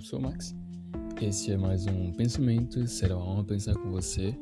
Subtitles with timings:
[0.00, 0.56] eu sou o Max.
[1.20, 4.34] Esse é mais um Pensamento, será uma honra pensar com você.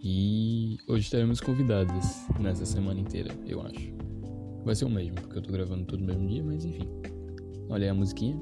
[0.00, 3.92] E hoje teremos convidados nessa semana inteira, eu acho.
[4.64, 6.88] Vai ser o mesmo, porque eu tô gravando todo no mesmo dia, mas enfim.
[7.68, 8.40] Olha aí a musiquinha.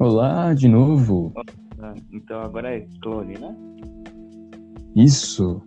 [0.00, 1.34] Olá, de novo.
[2.10, 3.54] Então agora é clone, né?
[4.94, 5.60] Isso.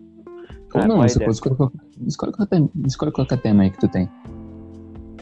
[0.84, 4.10] Ah, não, você pode escolher qualquer, escolhe qualquer, escolhe qualquer tema aí que tu tem.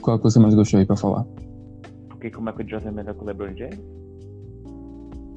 [0.01, 1.25] Qual que você mais gostou aí pra falar?
[2.09, 3.79] Porque como é que o Jordan é melhor que o LeBron James?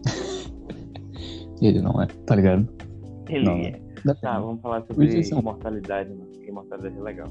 [1.61, 2.69] Ele não é, tá ligado?
[3.29, 3.53] Ele Não.
[3.53, 3.81] é.
[4.23, 6.25] Tá, vamos falar sobre imortalidade, mano.
[6.33, 7.27] Porque imortalidade é legal.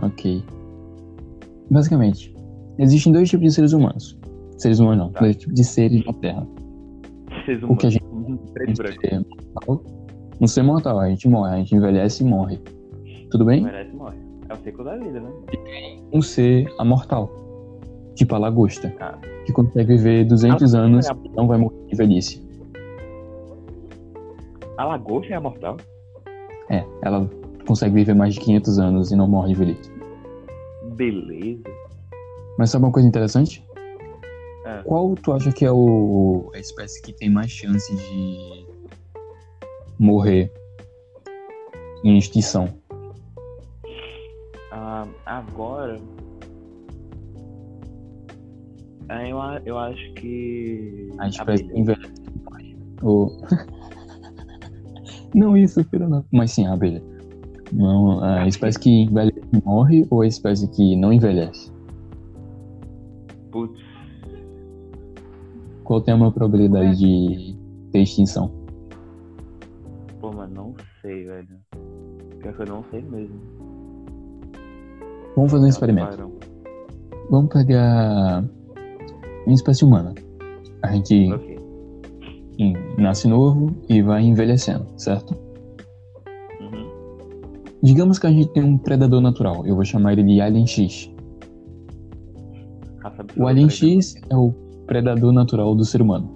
[0.00, 0.44] Ok.
[1.70, 2.32] Basicamente,
[2.78, 4.16] existem dois tipos de seres humanos.
[4.58, 5.20] Seres humanos não, Tá.
[5.20, 6.46] dois tipos de seres na Terra.
[7.44, 8.40] Seres O que a gente- humanos.
[8.52, 9.84] Preto e branco.
[10.42, 12.58] Um ser mortal, a gente morre, a gente envelhece e morre.
[13.30, 13.62] Tudo bem?
[13.62, 14.16] Merece morre.
[14.48, 15.30] É o ciclo da vida, né?
[16.12, 17.30] Um ser amortal,
[18.16, 19.16] tipo a lagosta, Ah.
[19.46, 21.12] que consegue viver 200 Ah, anos é.
[21.24, 22.42] e não vai morrer de velhice.
[24.76, 25.76] A lagosta é mortal?
[26.68, 27.30] É, ela
[27.66, 29.90] consegue viver mais de 500 anos e não morre de velhice.
[30.96, 31.62] Beleza.
[32.58, 33.64] Mas sabe uma coisa interessante?
[34.66, 34.82] Ah.
[34.84, 38.66] Qual tu acha que é o, a espécie que tem mais chance de
[40.02, 40.52] morrer
[42.04, 42.68] em extinção?
[44.72, 46.00] Ah, agora.
[49.08, 51.08] Ah, eu, eu acho que.
[51.18, 51.74] A espécie abelha.
[51.74, 52.22] que envelhece.
[53.02, 53.30] Ou...
[55.34, 56.24] não isso, filho, não.
[56.32, 57.02] Mas sim, a abelha.
[57.72, 61.72] Não, a espécie que envelhece morre ou a espécie que não envelhece?
[63.50, 63.80] Putz.
[65.84, 67.56] Qual tem a maior probabilidade de
[67.92, 68.61] ter extinção?
[72.42, 73.40] Pior que eu não sei mesmo.
[75.36, 76.30] Vamos fazer um experimento.
[77.30, 78.44] Vamos pegar
[79.46, 80.14] uma espécie humana.
[80.82, 81.58] A gente Ok.
[82.58, 85.34] em- nasce novo e vai envelhecendo, certo?
[86.60, 86.90] Uhum.
[87.82, 89.64] Digamos que a gente tem um predador natural.
[89.66, 91.10] Eu vou chamar ele de Alien X.
[93.38, 94.52] O Alien tá X é o
[94.86, 96.28] predador natural do ser humano.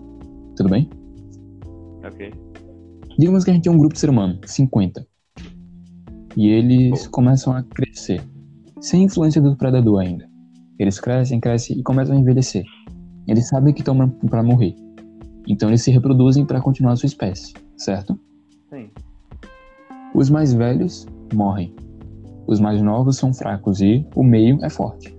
[0.57, 0.89] Tudo bem?
[2.05, 2.33] Ok.
[3.19, 5.07] Digamos que a gente tem um grupo de ser humano, 50.
[6.37, 8.23] E eles começam a crescer.
[8.81, 10.29] Sem influência do predador ainda.
[10.79, 12.65] Eles crescem, crescem e começam a envelhecer.
[13.27, 14.75] Eles sabem que estão para morrer.
[15.49, 18.19] Então eles se reproduzem para continuar a sua espécie, certo?
[18.71, 18.91] Sim.
[20.15, 21.75] Os mais velhos morrem.
[22.47, 25.17] Os mais novos são fracos e o meio é forte.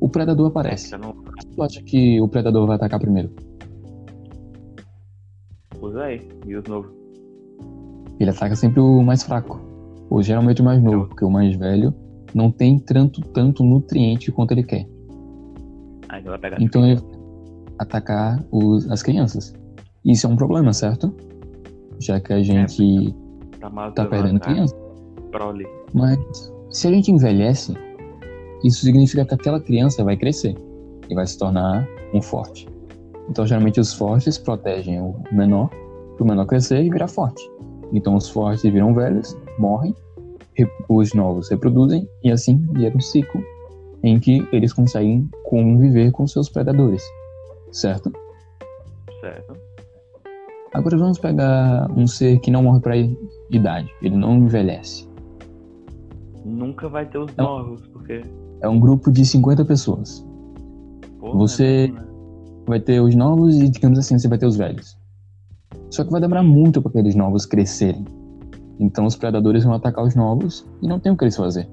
[0.00, 0.90] O predador aparece.
[0.90, 1.14] Já não
[1.54, 3.30] Tu acha que o predador vai atacar primeiro?
[5.80, 6.28] usa aí.
[6.46, 6.90] E os novos.
[8.18, 9.60] Ele ataca sempre o mais fraco.
[10.10, 11.92] Ou geralmente o mais novo, porque o mais velho
[12.34, 14.86] não tem tanto, tanto nutriente quanto ele quer.
[16.12, 16.60] Ele vai pegar.
[16.60, 17.04] Então ele vai
[17.78, 19.52] atacar os, as crianças.
[20.04, 21.12] Isso é um problema, certo?
[21.98, 23.14] Já que a gente
[23.60, 24.74] tá, matando tá perdendo a- criança.
[25.30, 25.66] prole.
[25.92, 26.18] Mas
[26.70, 27.74] se a gente envelhece,
[28.64, 30.54] isso significa que aquela criança vai crescer
[31.08, 32.68] e vai se tornar um forte.
[33.28, 35.68] Então, geralmente, os fortes protegem o menor
[36.16, 37.42] para o menor crescer e virar forte.
[37.92, 39.94] Então, os fortes viram velhos, morrem,
[40.54, 43.42] re- os novos reproduzem e assim gera um ciclo
[44.02, 47.02] em que eles conseguem conviver com seus predadores,
[47.72, 48.12] certo?
[49.20, 49.56] Certo.
[50.72, 52.96] Agora vamos pegar um ser que não morre para
[53.50, 55.08] idade, ele não envelhece.
[56.44, 57.44] Nunca vai ter os Não.
[57.44, 58.22] novos, porque.
[58.60, 60.24] É um grupo de 50 pessoas.
[61.18, 62.06] Pô, Você- né, né?
[62.66, 64.96] vai ter os novos e, digamos assim, você vai ter os velhos.
[65.90, 68.04] Só que vai demorar muito para aqueles novos crescerem.
[68.78, 71.68] Então os predadores vão atacar os novos e não tem o que eles fazer.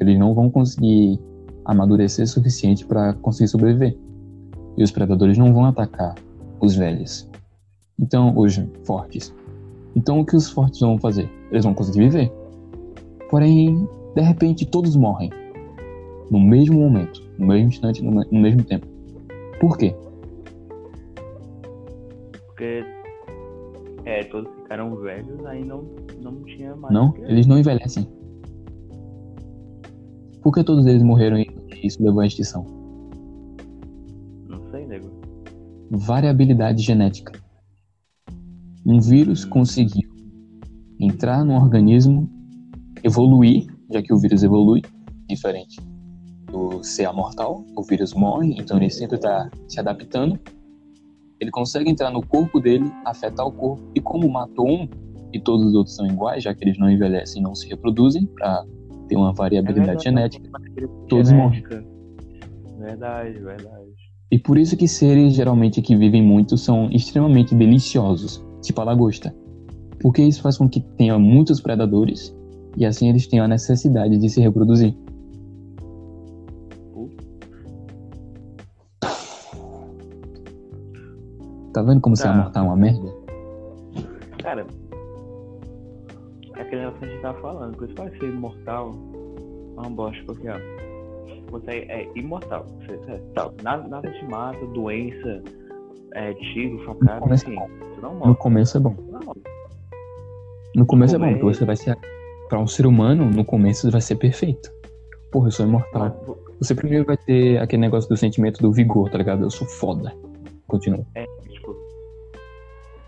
[0.00, 1.20] Eles não vão conseguir
[1.64, 3.96] amadurecer o suficiente para conseguir sobreviver.
[4.76, 6.14] E os predadores não vão atacar
[6.60, 7.28] os velhos.
[7.98, 9.32] Então, os fortes.
[9.94, 11.30] Então o que os fortes vão fazer?
[11.50, 12.32] Eles vão conseguir viver.
[13.30, 15.30] Porém, de repente todos morrem.
[16.30, 18.86] No mesmo momento, no mesmo instante, no me- no mesmo tempo.
[19.60, 19.94] Por quê?
[22.46, 22.84] Porque.
[24.04, 25.84] É, todos ficaram velhos, aí não,
[26.20, 26.92] não tinha mais.
[26.92, 28.06] Não, que- eles não envelhecem.
[30.42, 31.46] Por que todos eles morreram e
[31.84, 32.64] isso levou à extinção?
[34.48, 35.08] Não sei, nego.
[35.90, 37.32] Variabilidade genética.
[38.84, 40.10] Um vírus conseguiu
[40.98, 42.28] entrar no organismo,
[43.04, 44.82] evoluir, já que o vírus evolui,
[45.28, 45.80] diferente
[46.50, 50.38] do ser amortal, o vírus morre, então ele sempre está se adaptando.
[51.42, 54.88] Ele consegue entrar no corpo dele, afetar o corpo, e como matou um,
[55.32, 58.26] e todos os outros são iguais, já que eles não envelhecem e não se reproduzem,
[58.26, 58.64] para
[59.08, 60.48] ter uma variabilidade É genética,
[61.08, 61.64] todos morrem.
[62.78, 63.90] Verdade, verdade.
[64.30, 69.34] E por isso que seres geralmente que vivem muito são extremamente deliciosos, tipo a lagosta.
[70.00, 72.32] Porque isso faz com que tenha muitos predadores
[72.76, 74.94] e assim eles tenham a necessidade de se reproduzir.
[81.72, 82.32] Tá vendo como Tá.
[82.32, 83.14] mortal é uma merda?
[84.42, 84.66] Cara,
[86.56, 88.92] é aquele negócio que a gente tava falando, que você pode ser imortal
[89.76, 90.56] é uma bosta, porque ó,
[91.50, 92.66] você é imortal.
[92.80, 95.42] Você, é, tal, nada, nada te mata, doença,
[96.14, 97.58] é, tiro, facada, começo enfim.
[97.60, 98.94] é Você não No começo é bom.
[99.10, 99.20] Não.
[100.74, 101.98] No começo é bom, começo- porque você vai ser.
[102.48, 104.70] Pra um ser humano, no começo vai ser perfeito.
[105.30, 106.14] Porra, eu sou imortal.
[106.26, 109.42] Mas, Você primeiro vai ter aquele negócio do sentimento do vigor, tá ligado?
[109.42, 110.12] Eu sou foda.
[110.68, 111.04] Continua.
[111.14, 111.26] é,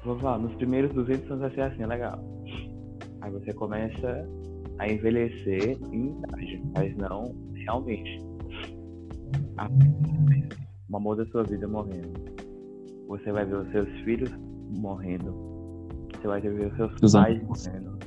[0.04, 2.18] vou falar, nos primeiros 200 anos vai ser assim, é legal.
[3.20, 4.28] Aí você começa
[4.78, 8.20] a envelhecer em idade, mas não realmente.
[9.56, 9.68] A-
[10.90, 12.12] Um amor da sua vida morrendo.
[13.08, 14.30] Você vai ver os seus filhos
[14.78, 15.34] morrendo.
[16.20, 17.98] Você vai ver os seus Os pais morrendo.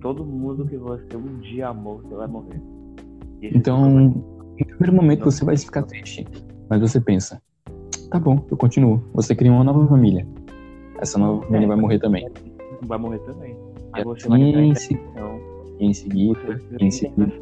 [0.00, 2.60] Todo mundo que você um dia amou, você vai morrer.
[3.42, 6.24] Então, nunca no primeiro momento você vai ficar triste,
[6.70, 7.42] mas você pensa,
[8.10, 9.02] tá bom, eu continuo.
[9.12, 10.26] Você cria uma nova família.
[11.00, 12.24] Essa nova família vai morrer também.
[12.24, 13.56] vai, vai morrer também.
[13.92, 15.40] Aí você vai entrar em assim, depressão.
[15.78, 17.32] E em seguida, Você vai e em em seguida.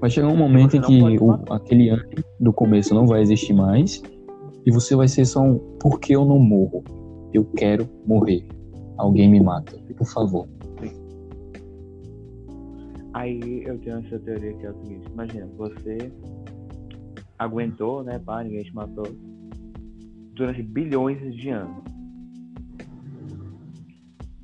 [0.00, 2.02] Vai chegar um momento em que o, aquele ano
[2.38, 4.02] do começo não vai existir mais
[4.64, 6.82] e você vai ser só um por que eu não morro?
[7.34, 8.46] Eu quero morrer.
[8.96, 10.48] Alguém me mata, por favor.
[13.12, 16.12] Aí eu tenho essa teoria que é o seguinte, imagina, você
[17.38, 19.06] aguentou, né, pá, ninguém te matou,
[20.40, 21.84] durante bilhões de anos.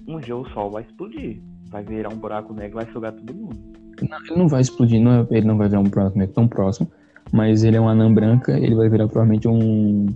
[0.06, 1.40] Um dia o sol vai explodir,
[1.70, 3.56] vai virar um buraco negro e vai sugar todo mundo.
[4.08, 6.46] Não, ele não vai explodir, não é- ele não vai virar um buraco negro tão
[6.46, 6.88] próximo,
[7.32, 10.06] mas ele é uma anã branca, ele vai virar provavelmente um.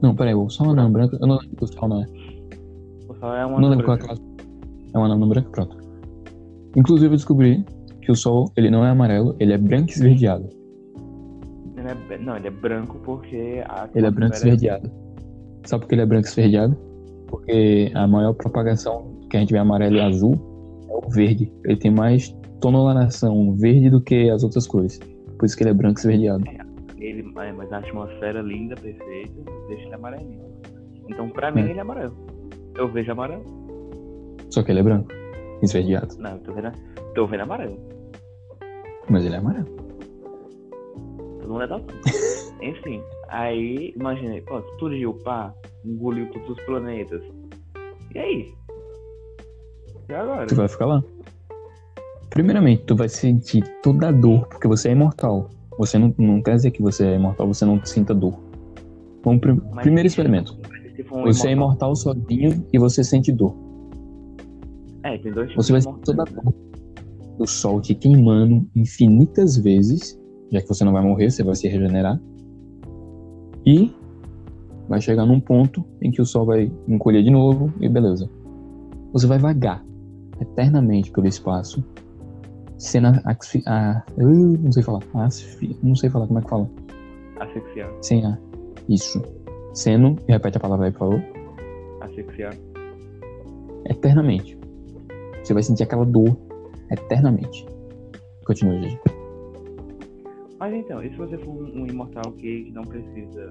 [0.00, 2.02] Não, peraí, o sol é uma anã branca, eu não lembro que o sol não
[2.02, 2.06] é.
[3.08, 4.22] O sol é uma não lembro qual é a coisa- classe.
[4.94, 5.76] É uma anã branca, pronto.
[6.74, 7.64] Inclusive eu descobri
[8.00, 10.48] que o sol, ele não é amarelo, ele é branco esverdeado.
[12.10, 14.90] É, Não, ele é branco porque a Ele é branco atmosfera- esverdeado.
[15.64, 16.76] Sabe por que ele é branco esverdeado?
[17.28, 20.34] Porque a maior propagação que a gente vê amarelo e azul
[20.90, 21.50] é o verde.
[21.64, 24.98] Ele tem mais tonulação verde do que as outras cores.
[25.38, 26.44] Por isso que ele é branco esverdeado.
[26.98, 29.32] Ele, é, mas a atmosfera linda, perfeita,
[29.68, 30.42] deixa ele amarelinho.
[31.08, 31.70] Então, pra mim, É.
[31.70, 32.14] ele é amarelo.
[32.76, 33.44] Eu vejo amarelo.
[34.50, 35.08] Só que ele é branco,
[35.62, 36.14] esverdeado.
[36.18, 36.72] Não, eu tô vendo,
[37.14, 37.76] tô vendo amarelo.
[39.08, 39.66] Mas ele é amarelo.
[41.52, 42.08] Mundo é daltônico.
[42.62, 45.52] Enfim, aí, imagina, pô, explodiu, pá,
[45.84, 47.22] engoliu todos os planetas.
[48.14, 48.54] E aí?
[50.08, 50.46] E agora?
[50.46, 51.02] Tu vai ficar lá.
[52.30, 55.50] Primeiramente, tu vai sentir toda a dor, porque você é imortal.
[55.78, 58.38] Você não, não quer dizer que você é imortal, você não sinta dor.
[59.22, 60.56] Vamos pro Mas- primeiro experimento.
[61.10, 63.54] Um Você é imortal sozinho e você sente dor.
[65.02, 66.54] É, tem dois tipos Você vai sentir toda a dor
[67.38, 70.18] do sol te queimando infinitas vezes,
[70.52, 72.20] já que você não vai morrer, você vai se regenerar.
[73.66, 73.90] E
[74.88, 78.28] vai chegar num ponto em que o sol vai encolher de novo e beleza.
[79.12, 79.82] Você vai vagar
[80.40, 81.82] eternamente pelo espaço,
[82.76, 86.68] sendo a, uh, não sei falar, asfi- não sei falar como é que fala,
[87.40, 87.90] Asfixiar.
[88.02, 88.36] sem a
[88.88, 89.22] isso,
[89.72, 91.22] sendo, repete a palavra aí por favor,
[92.00, 92.54] Asfixiar.
[93.88, 94.58] eternamente.
[95.44, 96.36] Você vai sentir aquela dor
[96.90, 97.64] eternamente.
[98.46, 99.00] Continua, gente.
[100.62, 103.50] Mas então, e se você for um, imortal que não precisa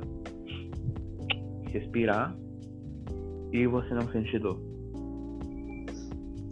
[1.74, 2.34] respirar
[3.52, 4.58] e você não sente dor?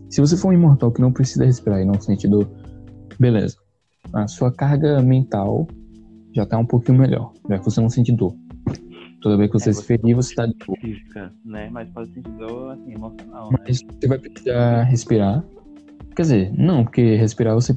[0.10, 2.52] Se você for um imortal que não precisa respirar e não sente dor,
[3.18, 3.56] beleza.
[4.12, 5.66] A sua carga mental
[6.36, 8.36] já tá um pouquinho melhor, já que você não sente dor.
[9.22, 10.78] Toda vez que você É, se você- ferir, você tá de boa.
[10.82, 11.70] Física, né?
[11.72, 13.58] Mas pode sentir dor, assim, emocional, né?
[13.66, 15.42] Mas você vai precisar respirar.
[16.18, 17.74] Quer dizer, não, porque respirar você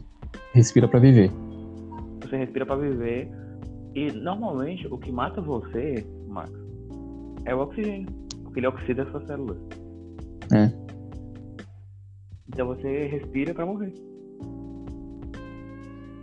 [0.53, 1.31] respira pra viver.
[2.33, 3.31] Você respira pra viver
[3.95, 6.51] e normalmente o que mata você, Max,
[7.45, 8.09] é o oxigênio,
[8.43, 9.59] porque ele oxida as suas células.
[10.51, 10.73] É.
[12.49, 13.93] Então você respira pra morrer.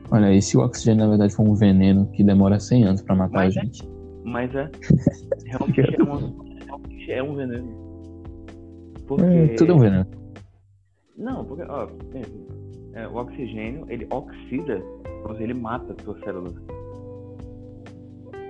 [0.09, 3.15] Olha, e se o oxigênio na verdade for um veneno que demora 100 anos pra
[3.15, 3.63] matar Mas a é.
[3.63, 3.87] gente?
[4.23, 4.67] Mas é
[5.45, 7.69] realmente é, um, é um veneno.
[9.07, 10.07] Porque É, tudo é um veneno.
[11.15, 12.31] Não, porque, ó, pensa,
[12.93, 14.81] é, o oxigênio, ele oxida,
[15.39, 16.53] ele mata as suas células.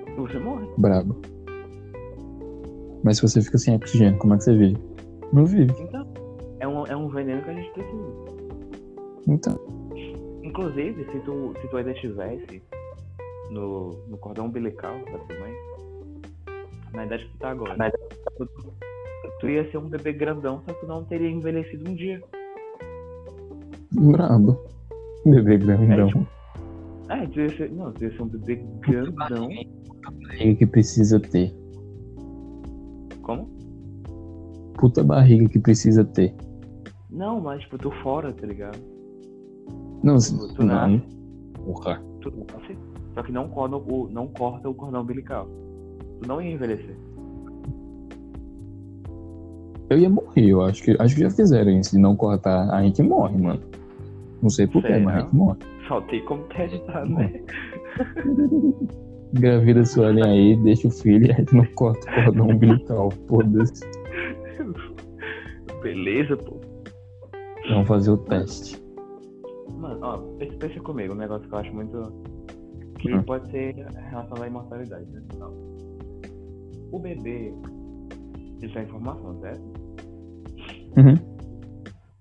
[0.07, 0.67] E você morre.
[0.77, 1.15] Brabo.
[3.03, 4.77] Mas se você fica sem oxigênio, como é que você vive?
[5.31, 5.73] Não vive.
[5.79, 6.07] Então,
[6.59, 8.05] é um, é um veneno que a gente precisa.
[9.27, 9.59] Então.
[10.43, 12.61] Inclusive, se tu, se tu ainda estivesse
[13.51, 15.53] no, no cordão umbilical da tua mãe,
[16.93, 17.91] na idade que tu tá agora,
[18.37, 18.49] tu,
[19.39, 22.21] tu ia ser um bebê grandão, só que tu não teria envelhecido um dia.
[23.91, 24.59] Brabo.
[25.25, 26.07] Bebê grandão.
[26.07, 26.27] É, tipo,
[27.09, 29.49] é, tu ia ser, não, tu ia ser um bebê grandão.
[30.27, 31.53] Barriga que precisa ter.
[33.21, 33.49] Como?
[34.75, 36.33] Puta barriga que precisa ter.
[37.09, 38.79] Não, mas tipo, tu fora, tá ligado?
[40.03, 40.87] Não, Tu, tu não.
[40.87, 41.03] nasce,
[41.65, 42.01] Porra.
[42.21, 42.77] tu nasce,
[43.13, 45.47] só que não corta, o, não corta o cordão umbilical.
[46.21, 46.95] Tu não ia envelhecer.
[49.89, 50.95] Eu ia morrer, eu acho que.
[50.99, 52.69] Acho que já fizeram isso, de não cortar.
[52.73, 53.61] A gente morre, mano.
[54.41, 55.57] Não sei porquê, mas a gente morre.
[55.89, 57.33] Só tem como acreditar, né?
[59.35, 63.09] Engravida sua alien aí, deixa o filho a gente não corta o cordão umbilical.
[63.27, 63.83] Foda-se.
[65.81, 66.61] Beleza, pô.
[67.69, 68.79] Vamos fazer o teste.
[69.79, 72.13] Mano, ó, pensa, comigo, um negócio que eu acho muito.
[72.99, 73.23] Que Hum.
[73.23, 75.21] pode ser relacionado à imortalidade, né?
[76.91, 77.51] O bebê,
[78.61, 79.61] isso é informação, certo?
[80.97, 81.15] Uhum.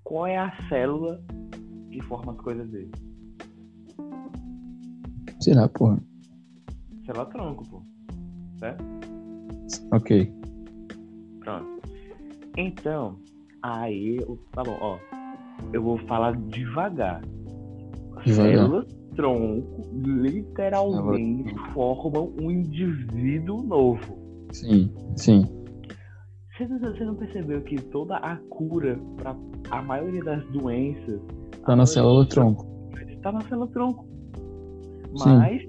[0.05, 1.21] Qual é a célula
[1.91, 2.91] que forma as coisas dele?
[5.49, 5.99] Sei lá, porra.
[7.07, 7.83] Célula tronco, pô.
[8.59, 8.85] Certo?
[9.95, 10.31] Ok.
[11.41, 11.81] Pronto.
[12.59, 13.17] Então,
[13.63, 14.19] aí,
[14.53, 14.99] tá bom, ó.
[15.73, 17.23] Eu vou falar devagar.
[18.27, 18.53] Devagar.
[18.59, 18.87] Células
[19.17, 24.19] tronco literalmente formam um indivíduo novo.
[24.53, 25.47] Sim, sim.
[26.59, 29.35] Você não, você não percebeu que toda a cura para
[29.71, 31.19] a maioria das doenças
[31.65, 32.67] Tá na célula tronco.
[33.09, 34.07] está na célula tronco.
[35.17, 35.37] Sim.
[35.39, 35.63] Mas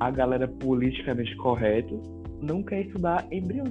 [0.00, 1.94] a galera politicamente correta
[2.42, 3.64] não quer estudar embrião.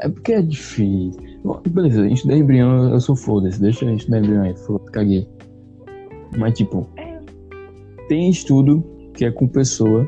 [0.00, 1.20] É porque é difícil.
[1.42, 3.60] Bom, Beleza, a gente dá embrião, eu sou foda-se.
[3.60, 5.26] Deixa a gente dar embrião aí, foda caguei.
[6.36, 7.18] Mas, tipo, É.
[8.08, 8.82] tem estudo
[9.14, 10.06] que é com pessoa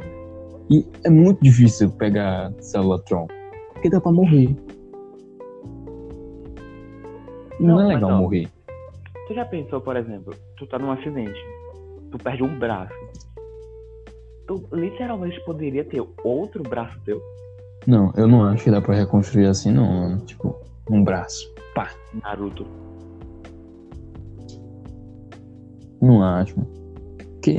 [0.70, 3.32] e é muito difícil pegar célula tronco.
[3.72, 4.54] Porque dá pra morrer.
[7.58, 8.48] Não, Não, é legal ó, morrer.
[9.26, 11.38] Tu já pensou, por exemplo, tu tá num acidente,
[12.10, 12.94] tu perde um braço.
[14.46, 17.20] Tu literalmente poderia ter outro braço teu,
[17.86, 20.18] Não, eu não acho que dá pra reconstruir assim, não, mano.
[20.26, 20.56] Tipo,
[20.90, 21.52] um braço.
[21.74, 21.90] Pá.
[22.22, 22.66] Naruto.
[26.02, 26.70] Não acho, mano.
[27.42, 27.58] Que?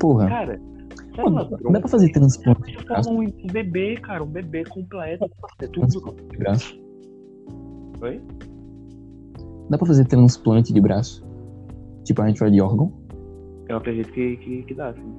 [0.00, 0.28] Porra.
[0.28, 0.60] Cara,
[1.14, 1.30] Pô,
[1.70, 3.08] dá pra fazer transplante de braço?
[3.08, 5.30] um bebê, cara, um bebê completo.
[5.60, 5.86] É tudo.
[6.30, 6.76] De braço?
[8.02, 8.20] Oi?
[9.70, 11.24] Dá pra fazer transplante de braço?
[12.02, 12.92] Tipo, a gente vai de órgão?
[13.68, 15.14] Eu acredito que, que, que dá, sim.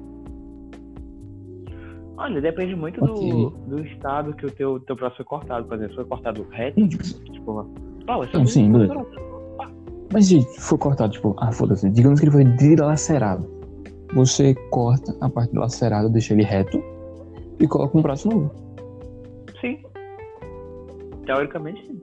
[2.18, 5.66] Olha, depende muito do, do estado que o teu, teu braço foi cortado.
[5.66, 6.88] Por exemplo, se foi cortado reto, Hum.
[6.88, 7.66] tipo,
[8.06, 8.94] pau, é só Não, um- sim, beleza.
[10.12, 13.46] Mas se for cortado, tipo, ah, foda-se, digamos que ele foi dilacerado.
[14.14, 16.82] Você corta a parte dilacerada, deixa ele reto
[17.60, 18.50] e coloca um braço novo.
[19.60, 19.78] Sim.
[21.26, 22.00] Teoricamente, sim.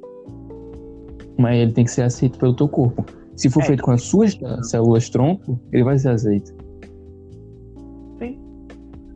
[1.40, 3.04] Mas ele tem que ser aceito pelo teu corpo.
[3.36, 6.52] Se for É, feito com as suas células tronco, ele vai ser aceito.
[8.20, 8.40] Sim.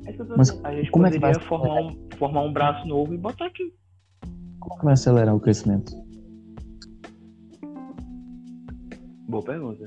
[0.08, 3.14] É Mas a gente como é que poderia vai- formar, um, formar um braço novo
[3.14, 3.72] e botar aqui.
[4.60, 5.92] Como que vai acelerar o crescimento?
[9.30, 9.86] Boa pergunta.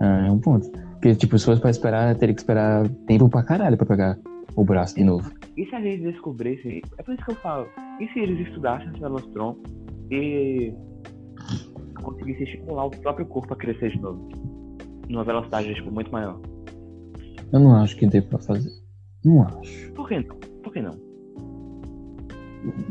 [0.00, 0.70] Ah, é um ponto.
[0.92, 4.18] Porque, tipo, se fosse pra esperar, teria que esperar tempo pra caralho pra pegar
[4.54, 5.30] o braço de novo.
[5.56, 6.82] E se a gente descobrisse.
[6.98, 7.66] É por isso que eu falo.
[8.00, 9.60] E se eles estudassem as células tronco
[10.10, 10.72] e
[12.10, 14.28] conseguissem estimular o próprio corpo a crescer de novo?
[15.08, 16.40] Numa velocidade tipo, muito maior.
[17.52, 18.70] Eu não acho que dê pra fazer.
[19.24, 19.92] Não acho.
[19.92, 20.36] Por que não?
[20.62, 20.98] Por que não?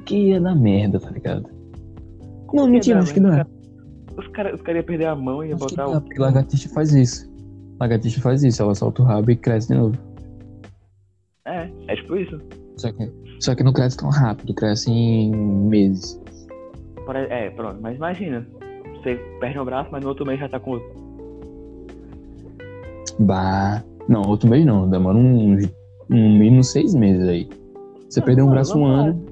[0.06, 1.50] Que ia dar merda, tá ligado?
[2.54, 3.48] Não, que mentira, acho que mas dá.
[4.18, 6.02] Os caras os cara iam perder a mão e ia botar dá, o.
[6.02, 7.32] porque lagartixa faz isso.
[7.80, 9.98] Lagartixa faz isso, ela solta o rabo e cresce de novo.
[11.46, 12.40] É, é tipo isso.
[12.78, 16.20] Só que, só que não cresce tão rápido, cresce em meses.
[17.30, 17.80] É, pronto.
[17.82, 18.46] Mas imagina.
[19.08, 20.90] Você perde um braço, mas no outro mês já tá com outro.
[23.20, 23.82] Bah.
[24.10, 25.66] Não, outro mês não, demora uns
[26.10, 27.50] um mínimo seis meses aí.
[28.10, 29.04] Você Não, perdeu um mano, braço um vamos lá.
[29.06, 29.26] ano.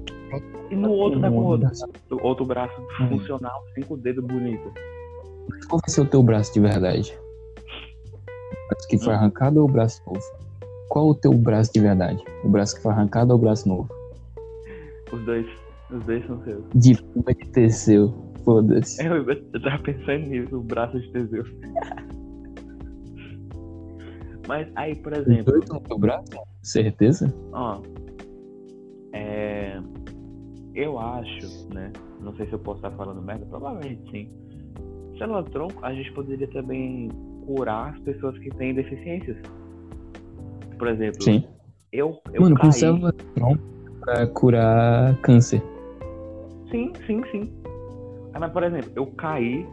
[0.72, 1.68] E no outro tá com um outro.
[1.68, 1.86] braço.
[2.10, 3.10] O Outro braço Hum.
[3.10, 4.72] funcional, cinco dedos bonito.
[5.70, 7.14] Qual vai ser o teu braço de verdade?
[7.58, 9.18] O braço que foi Hum.
[9.18, 10.22] arrancado ou o braço novo?
[10.88, 12.24] Qual o teu braço de verdade?
[12.46, 13.90] O braço que foi arrancado ou o braço novo?
[15.12, 15.46] Os dois.
[15.92, 16.64] Os dois são seus.
[16.74, 18.25] De fuga de Teseu.
[18.46, 19.04] Foda-se.
[19.04, 21.44] Eu, eu tava pensando nisso, o braço de Teseu.
[24.48, 26.26] Mas aí, por exemplo, dois são teu braço?
[26.62, 27.34] Certeza?
[27.52, 27.82] ó.
[29.14, 29.80] É,
[30.76, 31.92] eu acho, né?
[32.20, 34.30] não sei se eu posso estar falando merda, provavelmente sim.
[35.18, 37.10] Célula tronco, a gente poderia também
[37.46, 39.38] curar as pessoas que têm deficiências.
[40.78, 41.46] Por exemplo, Sim.
[41.94, 42.66] eu, eu Mano, caí.
[42.66, 43.64] com célula tronco
[44.02, 45.62] pra curar câncer.
[46.70, 47.42] Sim, sim, sim.
[48.36, 49.66] Ah, mas, por exemplo, eu caí,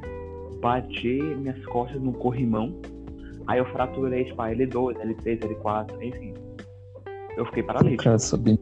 [0.61, 2.81] bati minhas costas no corrimão,
[3.49, 6.33] aí eu fraturei, tipo, a L2, L3, L4, enfim.
[7.37, 8.05] Eu fiquei O paralítico.
[8.05, 8.59] cara sabe.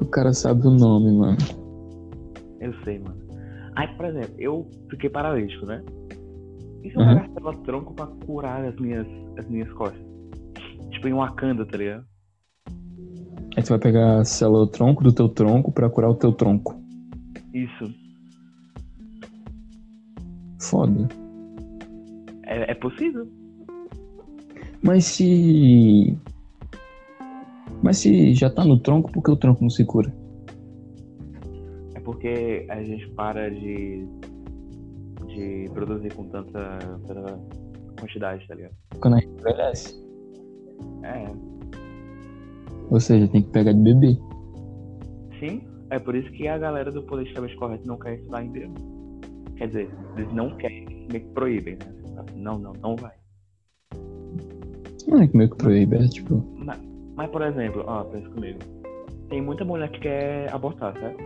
[0.00, 1.38] O cara sabe o nome, mano.
[2.60, 3.16] Eu sei, mano.
[3.76, 5.82] Aí, por exemplo, eu fiquei paralítico, né?
[6.84, 7.34] E se eu Uhum.
[7.34, 9.06] célula tronco pra curar as minhas,
[9.38, 10.04] as minhas costas?
[10.90, 12.04] Tipo, em Wakanda, tá ligado?
[13.56, 16.74] Aí tu vai pegar a célula tronco do teu tronco pra curar o teu tronco.
[17.54, 18.05] Isso.
[20.70, 21.08] Foda.
[22.44, 23.28] É, é possível.
[24.82, 26.16] Mas se.
[27.82, 30.12] Mas se já tá no tronco, por que o tronco não se cura?
[31.94, 34.06] É porque a gente para de,
[35.28, 37.38] de produzir com tanta, tanta
[38.00, 38.74] quantidade, tá ligado?
[39.00, 40.06] Quando a gente envelhece.
[41.04, 41.30] É,
[42.90, 44.18] Ou seja, tem que pegar de bebê.
[45.38, 45.62] sim.
[45.88, 48.95] É por isso que a galera do politicamente correto não quer estudar embrião.
[49.56, 52.24] Quer dizer, eles não querem, meio que proíbem, né?
[52.34, 53.12] Não, não, não vai.
[55.06, 56.44] Não é que meio que proíbe, é tipo.
[56.56, 56.78] Mas,
[57.14, 58.58] mas, por exemplo, ó, pensa comigo.
[59.28, 61.22] Tem muita mulher que quer abortar, certo?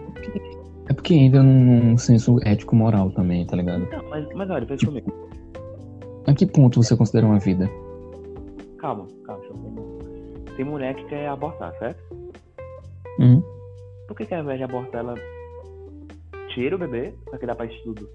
[0.89, 3.89] É porque entra num senso ético moral também, tá ligado?
[3.91, 5.13] Não, mas, mas olha, pensa comigo.
[6.27, 7.69] A que ponto você considera uma vida?
[8.79, 10.57] Calma, calma, deixa eu terminar.
[10.57, 12.03] Tem mulher que quer abortar, certo?
[13.19, 13.43] Hum?
[14.07, 15.15] Por que, que ao invés de abortar, ela
[16.55, 18.09] tira o bebê pra que dá pra estudo?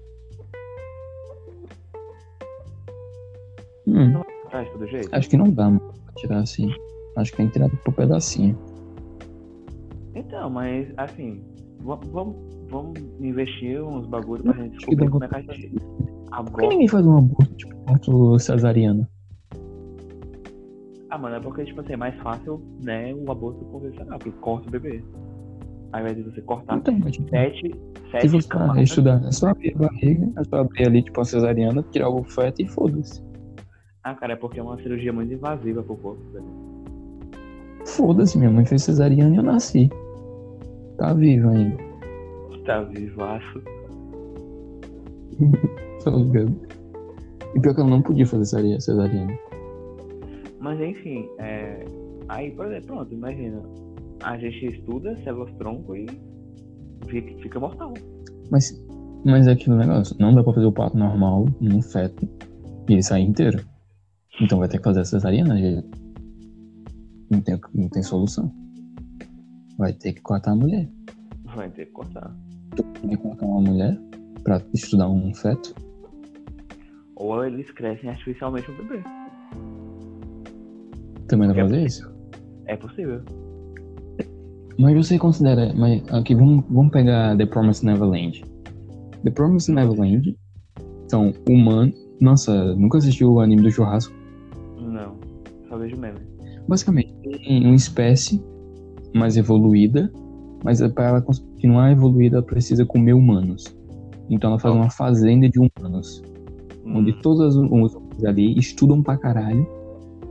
[3.86, 4.20] Hum.
[4.72, 5.08] Todo jeito?
[5.12, 6.68] Acho que não dá mano, pra tirar assim.
[7.16, 8.56] Acho que tem que tirar por pedacinho.
[10.14, 11.42] Então, mas assim,
[11.80, 12.36] va- vamos,
[12.70, 16.88] vamos investir uns bagulho pra gente descobrir como é que a gente Por que ninguém
[16.88, 19.08] faz um aborto, tipo, parto cesariana?
[21.10, 24.68] Ah, mano, é porque, tipo assim, é mais fácil, né, o aborto convencional, que corta
[24.68, 25.02] o bebê.
[25.96, 27.70] Ao invés de você cortar Então, mas, tipo, sete,
[28.04, 28.82] se sete você tá camadas.
[28.82, 32.22] estudar, é só abrir a barriga, é só abrir ali, tipo, a cesariana, tirar o
[32.22, 33.22] feto e foda-se.
[34.04, 36.22] Ah, cara, é porque é uma cirurgia muito invasiva pro corpo.
[37.86, 39.88] Foda-se, minha mãe fez cesariana e eu nasci.
[40.98, 41.76] Tá vivo ainda,
[42.66, 43.62] Tá vivaço.
[46.04, 46.54] tá ligado?
[47.54, 49.38] E pior que ela não podia fazer cesaria- cesariana.
[50.60, 51.84] Mas enfim, é...
[52.28, 53.62] aí, por exemplo, pronto, imagina.
[54.22, 56.06] A gente estuda células tronco e
[57.06, 57.94] fica, fica mortal.
[58.50, 58.72] Mas,
[59.24, 62.28] mas é aquele negócio, não dá pra fazer o parto normal num feto
[62.88, 63.64] e ele sair inteiro.
[64.40, 65.86] Então vai ter que fazer a cesariana, gente.
[67.30, 68.52] Não tem, não tem solução.
[69.78, 70.88] Vai ter que cortar a mulher.
[71.54, 72.34] Vai ter que cortar.
[72.74, 73.98] Tu pode colocar uma mulher
[74.44, 75.74] pra estudar um feto.
[77.16, 79.02] Ou eles crescem artificialmente um bebê.
[81.26, 82.16] Também dá pra É fazer isso?
[82.66, 83.22] É possível.
[84.78, 85.72] Mas você considera.
[85.74, 88.44] Mas aqui, vamos, vamos pegar The Promised Neverland.
[89.24, 90.36] The Promised Neverland
[91.08, 91.94] são humanos.
[92.20, 94.14] Nossa, nunca assistiu o anime do churrasco?
[94.78, 95.16] Não.
[95.68, 96.18] Só vejo meme.
[96.68, 98.42] Basicamente, tem uma espécie
[99.14, 100.10] mais evoluída,
[100.64, 103.64] mas para ela continuar evoluída, ela precisa comer humanos.
[104.28, 106.22] Então ela faz uma fazenda de humanos,
[106.84, 109.66] onde Hum, todos os humanos ali estudam pra caralho,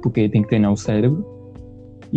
[0.02, 1.26] porque tem que treinar o cérebro,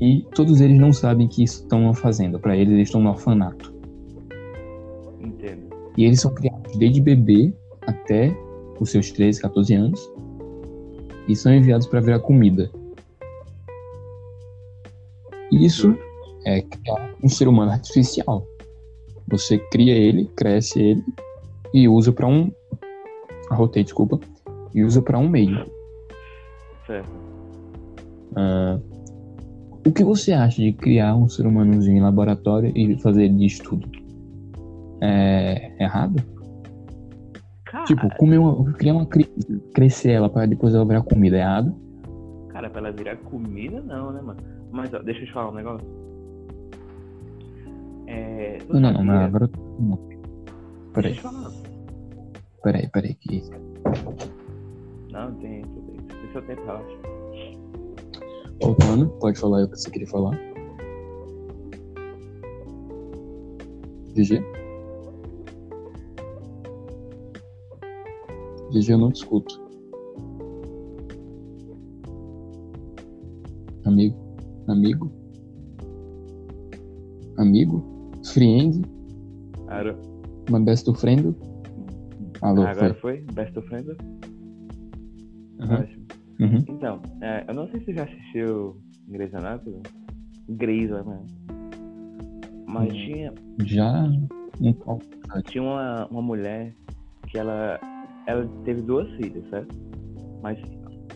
[0.00, 2.38] e todos eles não sabem que isso estão numa fazenda.
[2.38, 3.74] Para eles, eles estão no orfanato.
[5.18, 5.74] entendo.
[5.96, 8.32] E eles são criados desde bebê até
[8.78, 10.12] os seus 13, 14 anos,
[11.26, 12.70] e são enviados para virar comida.
[15.50, 15.98] Isso
[16.46, 18.46] é criar um ser humano artificial.
[19.26, 21.04] Você cria ele, cresce ele
[21.74, 22.52] e usa para um.
[23.50, 24.20] Arrotei, desculpa.
[24.72, 25.68] E usa para um meio.
[26.86, 27.10] Certo.
[28.36, 28.78] Ah,
[29.86, 33.46] o que você acha de criar um ser humanozinho em laboratório e fazer ele de
[33.46, 33.88] estudo?
[35.00, 36.16] É errado?
[37.64, 41.40] Cara, Tipo, comer uma, criar uma criança, crescer ela para depois ela virar comida, é
[41.40, 41.74] errado?
[42.48, 44.40] cara, pra ela virar comida, não, né, mano?
[44.72, 45.86] Mas, ó, deixa eu te falar um negócio.
[48.06, 48.58] É.
[48.68, 49.50] Não, não, não, mas agora.
[49.78, 49.96] Não.
[50.92, 51.52] Peraí, Deixa eu falar.
[52.62, 53.14] peraí, peraí.
[53.14, 53.42] Que...
[55.12, 55.62] Não, tem.
[55.62, 56.96] Tem tem seu tempo, relaxa.
[58.60, 60.36] Voltando, pode falar o que você queria falar.
[64.14, 64.42] GG?
[68.72, 69.60] GG, eu não te escuto.
[73.84, 74.16] Amigo?
[74.66, 75.10] Amigo?
[77.38, 77.84] Amigo?
[78.32, 78.82] Friend?
[79.66, 79.96] Cara,
[80.48, 81.34] Uma best friend.
[82.42, 83.22] Alô, Agora foi.
[83.24, 83.34] foi?
[83.34, 83.96] Best of Friends?
[85.60, 85.97] Uhum.
[86.40, 86.64] Uhum.
[86.68, 88.76] Então, é, eu não sei se você já assistiu
[89.08, 89.82] Grey's Anatomy.
[90.48, 91.26] Grey's Anatomy.
[92.66, 92.96] Mas Hum.
[93.04, 94.04] tinha, Já
[94.60, 95.02] um pouco.
[95.46, 96.74] tinha uma, uma mulher
[97.26, 97.78] que ela,
[98.26, 99.74] ela teve duas filhas, certo?
[100.42, 100.58] Mas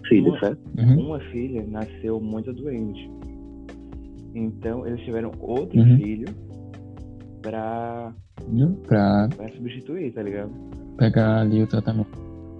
[0.08, 0.60] Filho, uma, certo?
[0.78, 1.06] Uhum.
[1.06, 3.08] uma filha nasceu muito doente.
[4.34, 5.96] Então eles tiveram outro Uhum.
[5.98, 6.26] filho
[7.42, 8.12] pra,
[8.86, 10.50] Pra pra substituir, tá ligado?
[10.98, 12.10] pegar ali o tratamento.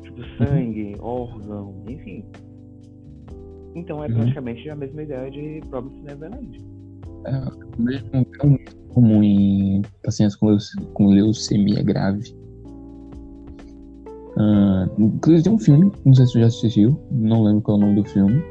[0.03, 2.25] Tipo sangue, órgão, enfim.
[3.75, 4.15] Então é Uhum.
[4.15, 6.65] praticamente a mesma ideia de Promised Neverland.
[7.27, 7.31] É
[7.79, 8.59] o mesmo é o mesmo
[8.89, 12.35] comum em pacientes com, leuce- com leucemia grave.
[14.37, 17.81] Ah, inclusive tem um filme, não sei se você já assistiu, não lembro qual é
[17.83, 18.43] o nome do filme.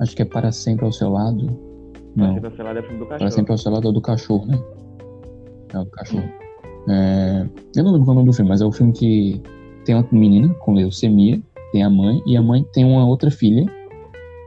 [0.00, 1.46] Acho que é Para Sempre ao Seu Lado.
[2.14, 3.32] Não, Vai ser cancelado é filme do Para cachorro.
[3.32, 4.58] Sempre ao Seu Lado é o do cachorro, né?
[5.74, 6.28] É o do cachorro.
[6.88, 9.42] É, eu não lembro qual é o nome do filme, mas é o filme que
[9.84, 11.40] tem uma menina com leucemia,
[11.72, 13.66] tem a mãe, e a mãe tem uma outra filha,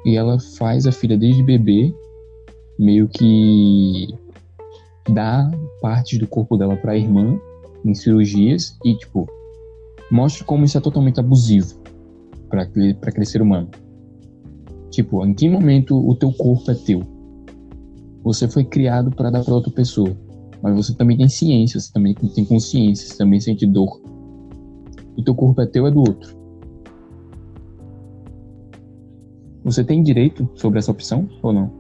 [0.06, 1.94] e ela faz a filha desde bebê,
[2.78, 4.08] meio que
[5.14, 5.50] dá
[5.82, 7.40] partes do corpo dela pra irmã
[7.86, 9.28] em cirurgias e, tipo,
[10.12, 11.80] mostra como isso é totalmente abusivo
[12.50, 13.70] pra aquele, ser humano.
[14.90, 17.02] Tipo, em que momento o teu corpo é teu?
[18.24, 20.16] Você foi criado pra dar pra outra pessoa,
[20.62, 24.02] mas você também tem ciência, você também tem consciência, você também sente dor.
[25.18, 26.41] O teu corpo é teu, é do outro.
[29.64, 31.72] Você tem direito sobre essa opção ou não?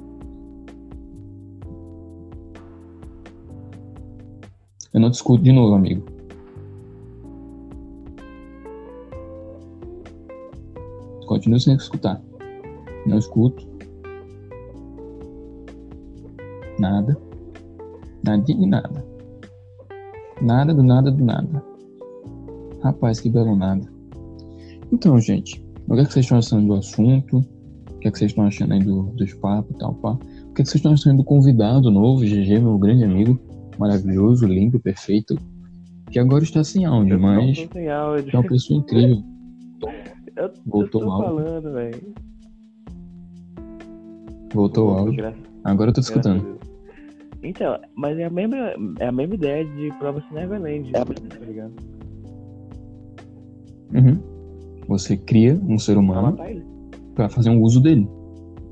[4.93, 6.05] Eu não discuto de novo, amigo.
[11.25, 12.21] Continuo sem escutar.
[13.07, 13.65] Não escuto.
[16.77, 17.17] Nada.
[18.23, 19.05] Nadinha de nada.
[20.41, 21.63] Nada do nada do nada.
[22.83, 23.89] Rapaz, que belo nada.
[24.91, 27.45] Então, gente, o que, é vocês estão achando do assunto?
[28.01, 30.13] O que, é que vocês estão achando aí do, dos papos e tal, pá?
[30.13, 30.17] O
[30.53, 33.39] que, é que vocês estão achando do convidado novo, GG, meu grande amigo,
[33.77, 35.37] maravilhoso, lindo, perfeito,
[36.09, 38.31] que agora está sem áudio, Eu mas sem áudio.
[38.33, 39.23] é uma pessoa incrível.
[40.35, 41.27] Eu, eu Voltou tô o áudio.
[41.45, 42.01] falando, velho.
[44.53, 45.15] Voltou o áudio.
[45.17, 46.59] Graças- Agora eu tô a escutando.
[47.43, 48.57] Então, mas é a mesma,
[48.99, 51.03] é a mesma ideia de Promised Neverland, É.
[51.05, 51.73] tá ligado?
[53.93, 54.19] Uhum.
[54.87, 56.51] Você cria um ser humano matar
[57.15, 58.07] pra fazer um uso dele.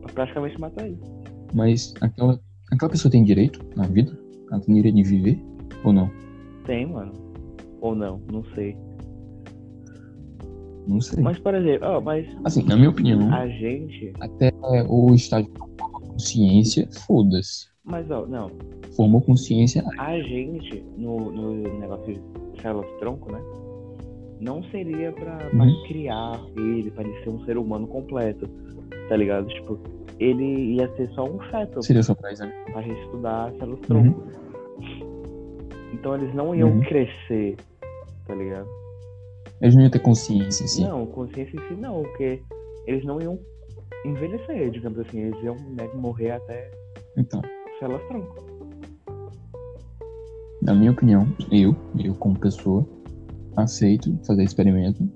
[0.01, 0.99] Pra praticamente matar ele.
[1.53, 2.39] Mas aquela,
[2.71, 4.17] aquela pessoa tem direito na vida?
[4.51, 5.43] Ela tem direito de viver?
[5.83, 6.09] Ou não?
[6.65, 7.11] Tem, mano.
[7.81, 8.75] Ou não, não sei.
[10.87, 11.21] Não sei.
[11.23, 14.11] Mas, por exemplo, ó, mas Assim, na minha opinião, a gente.
[14.19, 14.51] até
[14.87, 15.49] o estágio
[15.79, 17.67] consciência, foda-se.
[17.83, 18.51] Mas, ó, não.
[18.95, 23.39] Formou consciência, A gente, no, no negócio de células tronco, né?
[24.39, 25.83] Não seria pra, pra Uhum.
[25.87, 28.47] criar ele, pra ele ser um ser humano completo.
[29.09, 29.47] Tá ligado?
[29.47, 29.79] Tipo,
[30.19, 32.51] ele ia ser só um feto seria só pra exame.
[32.71, 34.23] pra gente estudar células tronco.
[35.93, 36.81] Então eles não iam Uhum.
[36.81, 37.57] crescer,
[38.25, 38.67] tá ligado?
[39.61, 40.81] Eles não iam ter consciência em si.
[40.83, 42.41] Não, consciência em si não, porque
[42.87, 43.37] eles não iam
[44.05, 46.71] envelhecer, digamos assim, eles iam né, morrer até
[47.17, 47.41] Então,
[47.79, 48.35] células tronco.
[50.61, 52.85] na minha opinião, eu, eu como pessoa,
[53.55, 55.07] aceito fazer experimento,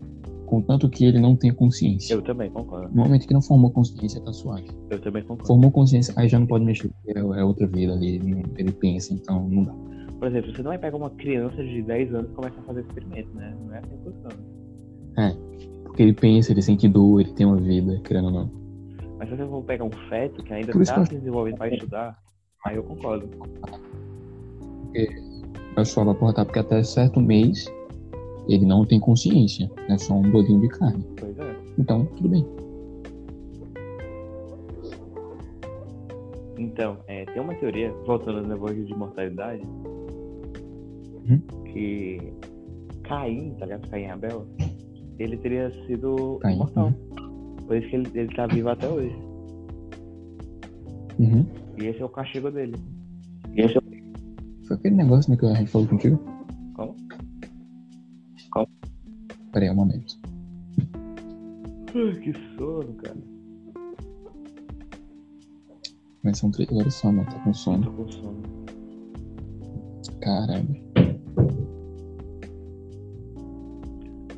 [0.46, 2.13] contanto que ele não tenha consciência.
[2.13, 2.89] Eu também concordo.
[2.93, 4.67] No momento que não formou consciência, tá suave.
[4.89, 5.48] Eu também concordo.
[5.48, 8.72] Formou consciência, aí já não pode mexer, porque é, é outra vida ali, ele, ele
[8.72, 9.74] pensa, então não dá.
[10.19, 12.82] Por exemplo, você não vai pegar uma criança de 10 anos e começar a fazer
[12.82, 13.56] experimento, né?
[13.60, 14.36] Não é assim que funciona.
[15.84, 18.52] Porque ele pensa, ele sente dor, ele tem uma vida, querendo ou não.
[19.19, 22.17] Mas se você for pegar um feto que ainda está que se desenvolvendo para estudar,
[22.65, 23.30] aí eu concordo.
[25.76, 27.65] Eu só vai portar porque até certo mês
[28.47, 31.03] ele não tem consciência, é só um bolinho de carne.
[31.19, 31.56] Pois é.
[31.77, 32.45] Então, tudo bem.
[36.58, 39.63] Então, é, tem uma teoria, voltando no negócio de mortalidade,
[41.29, 41.39] Uhum.
[41.71, 42.19] que
[43.03, 43.89] Caim, tá ligado?
[43.89, 44.45] Caim e Abel,
[45.19, 46.93] ele teria sido Caim, imortal.
[47.65, 49.15] Por isso que ele, ele tá vivo até hoje.
[51.19, 51.45] Uhum.
[51.77, 52.75] E esse é o castigo dele.
[54.67, 56.19] Foi aquele negócio né, que a gente falou contigo?
[59.54, 60.18] Peraí, um momento.
[61.96, 63.16] Ai, que sono, cara.
[66.24, 67.30] Mas são três horas só, mano.
[67.30, 67.84] Tá com sono.
[67.84, 68.42] tô com sono.
[70.22, 70.74] Caramba.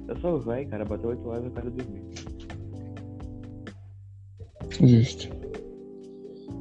[0.10, 0.84] Eu sou velho, cara.
[0.84, 2.01] Bateu 8 horas eu quero dormir.
[4.82, 5.30] Justo.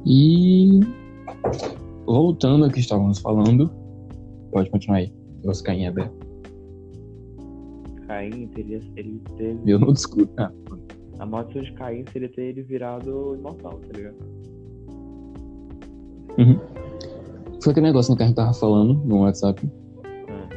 [0.05, 0.79] E
[2.05, 3.69] voltando ao que estávamos falando,
[4.51, 5.13] pode continuar aí.
[5.43, 6.24] Os Caim e Abel.
[8.29, 9.59] Caim teria ele teve.
[9.71, 10.29] Eu não discuto.
[10.37, 10.51] Ah,
[11.19, 14.15] A maldição de Caim seria ter ele virado imortal, tá ligado?
[16.37, 16.59] uhum.
[17.63, 19.67] Foi aquele negócio que a gente tava falando no WhatsApp.
[20.29, 20.49] Ah,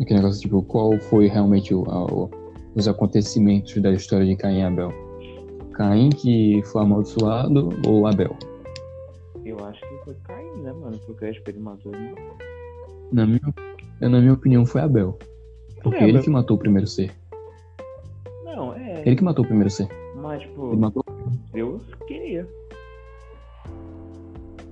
[0.00, 2.30] Aquele negócio, tipo, qual foi realmente o, o-
[2.74, 4.90] os acontecimentos da história de Caim e Abel?
[5.72, 8.36] Caim que foi amaldiçoado ou Abel?
[9.44, 10.98] eu acho que foi Caim, né, mano?
[11.06, 12.14] Porque acho que ele matou ele.
[13.12, 13.40] Na minha,
[14.08, 15.18] na minha opinião, foi Abel.
[15.82, 17.10] Porque É, ele que matou o primeiro ser.
[18.44, 19.02] Não, é.
[19.04, 19.88] Ele que matou o primeiro ser.
[20.16, 21.04] Mas, tipo, Ele matou.
[21.52, 22.48] Deus queria.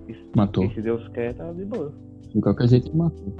[0.09, 0.71] E se- Matou.
[0.71, 1.93] Se Deus quer, tá de boa.
[2.35, 3.33] De qualquer jeito ele matou.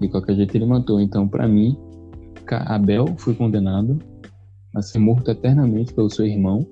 [0.00, 1.00] De qualquer jeito ele matou.
[1.00, 1.76] Então, pra mim,
[2.66, 3.98] Abel foi condenado
[4.74, 6.66] a ser morto eternamente pelo seu irmão,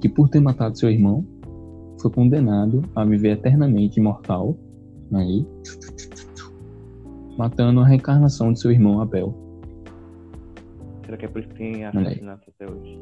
[0.00, 1.24] que por ter matado seu irmão,
[2.00, 4.56] foi condenado a viver eternamente imortal,
[5.14, 5.46] aí,
[7.36, 9.34] matando a reencarnação de seu irmão Abel.
[11.04, 12.98] Será que é por isso que tem assassinato até hoje?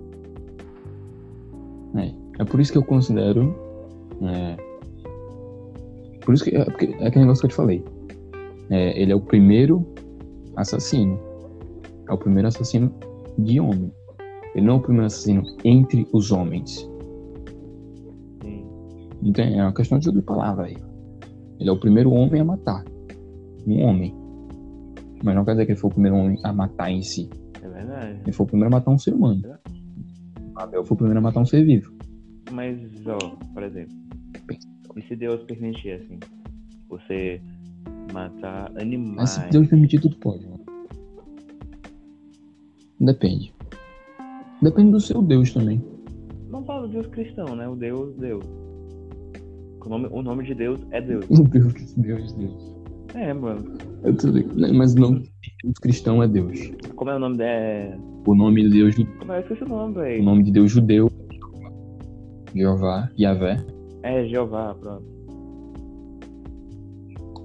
[2.41, 3.55] É por isso que eu considero.
[4.23, 4.57] É,
[6.25, 6.57] por isso que.
[6.57, 7.85] É, é aquele negócio que eu te falei.
[8.71, 9.87] É, ele é o primeiro
[10.57, 11.21] assassino.
[12.09, 12.91] É o primeiro assassino
[13.39, 13.93] de homem.
[14.55, 16.91] Ele não é o primeiro assassino entre os homens.
[18.43, 18.65] Sim.
[19.23, 20.79] Então é uma questão de jogo de palavra aí.
[21.59, 22.83] Ele é o primeiro homem a matar.
[23.67, 24.15] Um homem.
[25.23, 27.29] Mas não quer dizer que ele foi o primeiro homem a matar em si.
[27.63, 28.21] É verdade.
[28.23, 29.43] Ele foi o primeiro a matar um ser humano.
[30.57, 31.93] Abel foi o primeiro a matar um ser vivo.
[32.51, 33.19] Mas, ó,
[33.53, 33.95] por exemplo,
[34.97, 36.19] e se Deus permitir, assim,
[36.89, 37.41] você
[38.13, 39.31] matar Mas animais?
[39.31, 40.45] se Deus permitir, tudo pode.
[40.45, 40.61] mano.
[42.99, 43.55] Depende.
[44.61, 45.83] Depende do seu Deus também.
[46.51, 47.67] Não fala do Deus cristão, né?
[47.69, 48.45] O Deus, Deus.
[49.81, 51.25] O nome, o nome de Deus é Deus.
[51.31, 52.70] O Deus, Deus, Deus.
[53.15, 53.65] É, mano.
[54.05, 54.75] Eu tô ligado.
[54.75, 55.31] Mas o nome
[55.63, 56.71] Deus cristão é Deus.
[56.97, 57.45] Como é o nome da.
[57.45, 57.97] é-
[58.27, 59.41] O nome de Deus, Como é?
[59.41, 60.23] Esqueci o nome, o velho.
[60.23, 61.11] nome de Deus judeu,
[62.55, 63.57] Jeová, Yahvé.
[64.03, 65.05] É Jeová, pronto.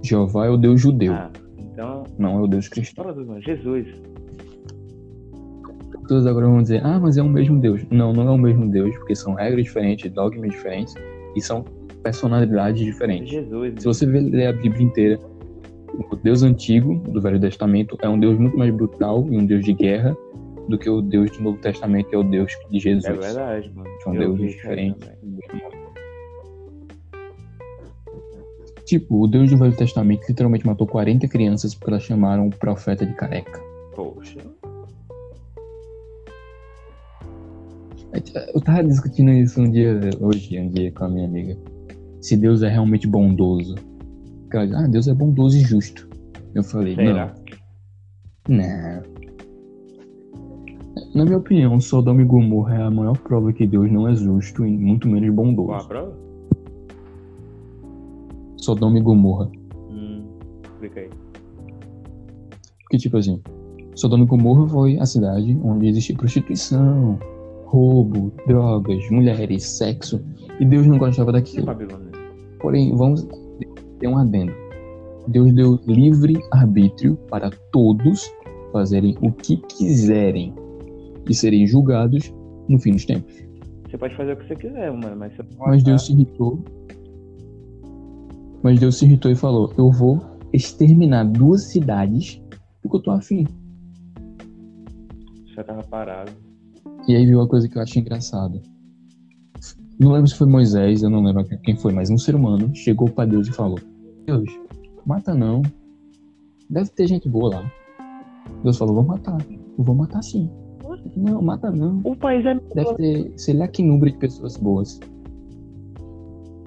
[0.04, 2.04] Jeová é o Deus judeu, Ah, então.
[2.20, 3.12] não é o Deus cristão.
[3.14, 3.42] Do mano.
[3.42, 3.88] Jesus.
[6.08, 7.84] Todos agora vão dizer, ah, mas é o mesmo Deus.
[7.90, 10.94] Não, não é o mesmo Deus, porque são regras diferentes, dogmas diferentes
[11.36, 11.64] e são
[12.04, 13.30] personalidades diferentes.
[13.32, 13.74] Jesus.
[13.80, 15.20] Se você ver- ler a Bíblia inteira,
[16.12, 19.64] o Deus antigo do Velho Testamento é um Deus muito mais brutal e um Deus
[19.64, 20.16] de guerra
[20.68, 23.06] do que o Deus do Novo Testamento, que é o Deus de Jesus.
[23.06, 23.90] É verdade, mano.
[23.98, 25.08] Isso aí diferentes.
[25.08, 25.36] também.
[28.86, 33.06] Tipo, o Deus do Velho Testamento literalmente matou 40 crianças porque elas chamaram o profeta
[33.06, 33.60] de careca.
[33.96, 34.40] Poxa.
[38.54, 41.58] Eu tava discutindo isso um dia, hoje, um dia com a minha amiga.
[42.22, 43.76] Se Deus é realmente bondoso.
[44.52, 46.08] Diz, ah, Deus é bondoso e justo.
[46.54, 47.34] Eu falei, Será?
[48.48, 49.16] não, não.
[51.14, 54.66] Na minha opinião, Sodoma e Gomorra é a maior prova que Deus não é justo
[54.66, 55.88] e muito menos Qual a bondoso.
[55.88, 56.18] prova?
[58.58, 59.50] Sodoma e Gomorra.
[59.90, 60.26] Hum.
[60.64, 61.10] Explica aí.
[62.82, 63.42] Porque, tipo assim,
[63.96, 67.20] Sodoma e Gomorra foi a cidade onde existia prostituição,
[67.66, 70.22] roubo, drogas, mulheres, sexo.
[70.60, 71.66] E Deus não gostava daquilo.
[71.66, 72.12] Babilônia?
[72.60, 73.28] Porém, vamos
[74.06, 74.54] ter um adendo.
[75.28, 78.32] Deus deu livre arbítrio para todos
[78.72, 80.54] fazerem o que quiserem
[81.28, 82.32] e serem julgados
[82.70, 83.34] no fim dos tempos.
[83.90, 86.64] Você pode fazer o que você quiser, mano, mas você não Mas Deus se irritou.
[88.62, 90.22] Mas Deus se irritou e falou: Eu vou
[90.54, 92.42] exterminar duas cidades
[92.82, 93.48] porque eu tô afim.
[95.56, 96.32] já tava parado.
[97.08, 98.62] E aí viu uma coisa que eu achei engraçada.
[100.00, 103.10] Não lembro se foi Moisés, eu não lembro quem foi, mas um ser humano chegou
[103.10, 103.80] para Deus e falou:
[104.26, 104.50] Deus,
[105.06, 105.62] mata não.
[106.70, 107.72] Deve ter gente boa lá.
[108.64, 109.38] Deus falou: Vou matar.
[109.50, 110.50] Eu vou matar sim.
[111.16, 112.02] Não, mata não.
[112.04, 112.56] O país é.
[112.74, 115.00] Deve ter, sei lá que número de pessoas boas.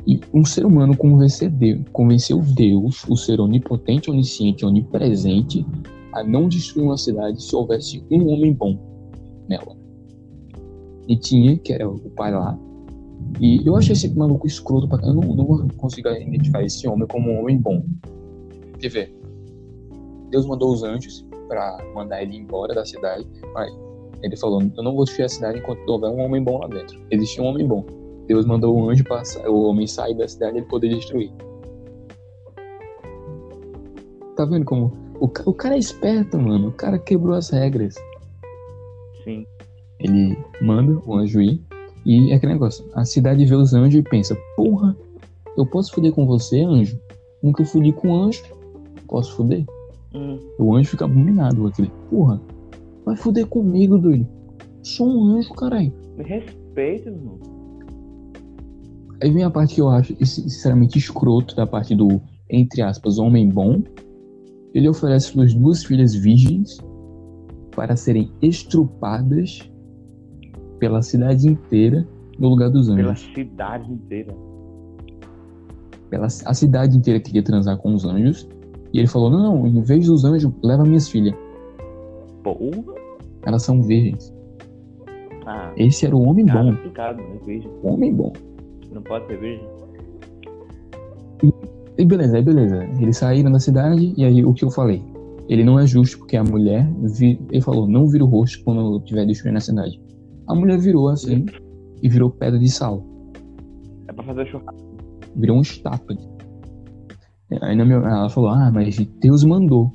[0.07, 5.66] E um ser humano convenceu Deus, convenceu Deus, o ser onipotente, onisciente, onipresente,
[6.14, 8.79] a não destruir uma cidade se houvesse um homem bom
[9.49, 9.77] nela.
[11.07, 12.59] E tinha, que era o pai lá.
[13.40, 14.98] E eu achei esse maluco escroto pra.
[15.06, 17.84] Eu não, não consigo identificar esse homem como um homem bom.
[18.78, 19.18] Quer ver?
[20.30, 23.26] Deus mandou os anjos pra mandar ele embora da cidade.
[23.56, 23.70] Aí,
[24.22, 27.00] ele falou: Eu não vou destruir a cidade enquanto houver um homem bom lá dentro.
[27.10, 27.84] Existia um homem bom.
[28.26, 31.32] Deus mandou o anjo para o homem sair da cidade e ele poder destruir.
[34.36, 34.92] Tá vendo como?
[35.20, 36.68] O, o cara é esperto, mano.
[36.68, 37.94] O cara quebrou as regras.
[39.24, 39.46] Sim.
[39.98, 41.60] Ele manda o anjo ir.
[42.09, 44.97] E é aquele negócio: a cidade vê os anjos e pensa: Porra,
[45.59, 46.99] eu posso foder com você, anjo?
[47.42, 48.42] Nunca fudi com anjo.
[49.07, 49.66] Posso foder?
[50.14, 50.38] Hum.
[50.59, 51.92] O anjo fica abominado com aquele.
[52.09, 52.40] Porra,
[53.05, 54.27] vai foder comigo, doido.
[54.83, 55.92] Sou um anjo, caralho.
[56.16, 57.38] Me respeita, irmão.
[59.23, 63.51] Aí vem a parte que eu acho sinceramente escroto da parte do, entre aspas, homem
[63.51, 63.83] bom.
[64.73, 66.79] Ele oferece suas duas filhas virgens
[67.75, 69.68] para serem estrupadas
[70.78, 72.06] pela cidade inteira
[72.38, 73.30] no lugar dos Pela anjos.
[73.34, 74.34] cidade inteira.
[76.10, 78.48] Pela, a cidade inteira queria transar com os anjos.
[78.92, 81.34] E ele falou: Não, não, em vez dos anjos, leva minhas filhas.
[82.42, 82.94] Porra.
[83.44, 84.34] Elas são virgens.
[85.46, 86.72] Ah, Esse era o homem cara, bom.
[86.72, 87.60] né?
[87.82, 88.32] O homem bom.
[88.92, 89.66] Não pode ser virgem.
[91.96, 92.84] E beleza, aí beleza.
[93.00, 95.02] Eles saíram da cidade e aí o que eu falei?
[95.48, 99.00] Ele não é justo porque a mulher, vi- ele falou, não vira o rosto quando
[99.00, 100.00] tiver destruindo a cidade.
[100.48, 101.44] A mulher virou assim
[102.02, 103.04] e virou pedra de sal.
[104.08, 104.96] É pra fazer churrasco.
[105.37, 106.16] Virou uma estátua.
[107.62, 109.90] Aí na minha- ela falou, ah, mas Deus mandou.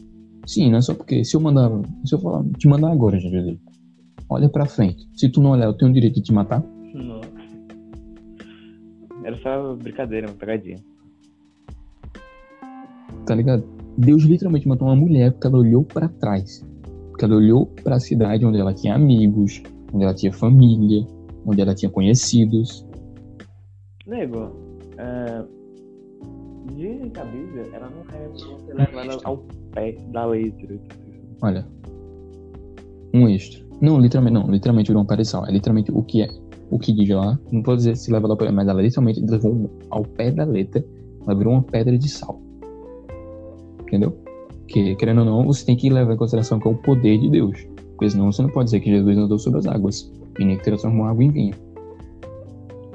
[0.46, 1.70] Sim, não é só porque se eu mandar,
[2.06, 3.58] se eu falar, te mandar agora, Jesus,
[4.30, 5.08] olha pra frente.
[5.14, 6.64] Se tu não olhar, eu tenho o direito de te matar.
[6.94, 7.30] Nossa.
[9.24, 10.78] Era só brincadeira, uma pegadinha.
[13.26, 13.64] tá ligado?
[13.98, 16.66] Deus literalmente matou uma mulher porque ela olhou pra trás.
[17.10, 19.62] Porque ela olhou pra cidade onde ela tinha amigos,
[19.94, 21.06] onde ela tinha família,
[21.46, 22.86] onde ela tinha conhecidos.
[24.08, 24.52] Nego,
[24.98, 25.44] é...
[26.76, 29.38] dizem que a Bíblia ela não é você ela ao
[29.72, 30.80] pé da letra.
[31.42, 31.66] Olha,
[33.14, 33.64] um extra.
[33.82, 35.46] Não, literalmente, não, literalmente virou um pé de sal.
[35.46, 36.30] É literalmente o que é,
[36.72, 37.38] o que diz lá.
[37.52, 40.84] Não pode dizer se leva ao pé, mas ela literalmente levou ao pé da letra.
[41.26, 42.42] Ela virou uma pedra de sal.
[43.82, 44.18] Entendeu?
[44.68, 47.30] Que, querendo ou não, você tem que levar em consideração que é o poder de
[47.30, 47.68] Deus.
[48.04, 50.12] Porque senão você não pode dizer que Jesus andou sobre as águas.
[50.38, 51.56] E nem que transformou água em vinho.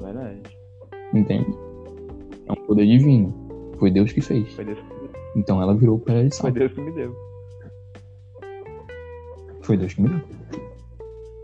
[0.03, 0.43] Verdade.
[1.15, 1.47] Entende?
[2.47, 3.35] É um poder divino.
[3.79, 4.53] Foi Deus que fez.
[4.53, 5.11] Foi Deus que me deu.
[5.35, 6.51] Então ela virou pedra de sal.
[6.51, 7.17] Foi Deus que me deu.
[9.63, 10.21] Foi Deus que me deu.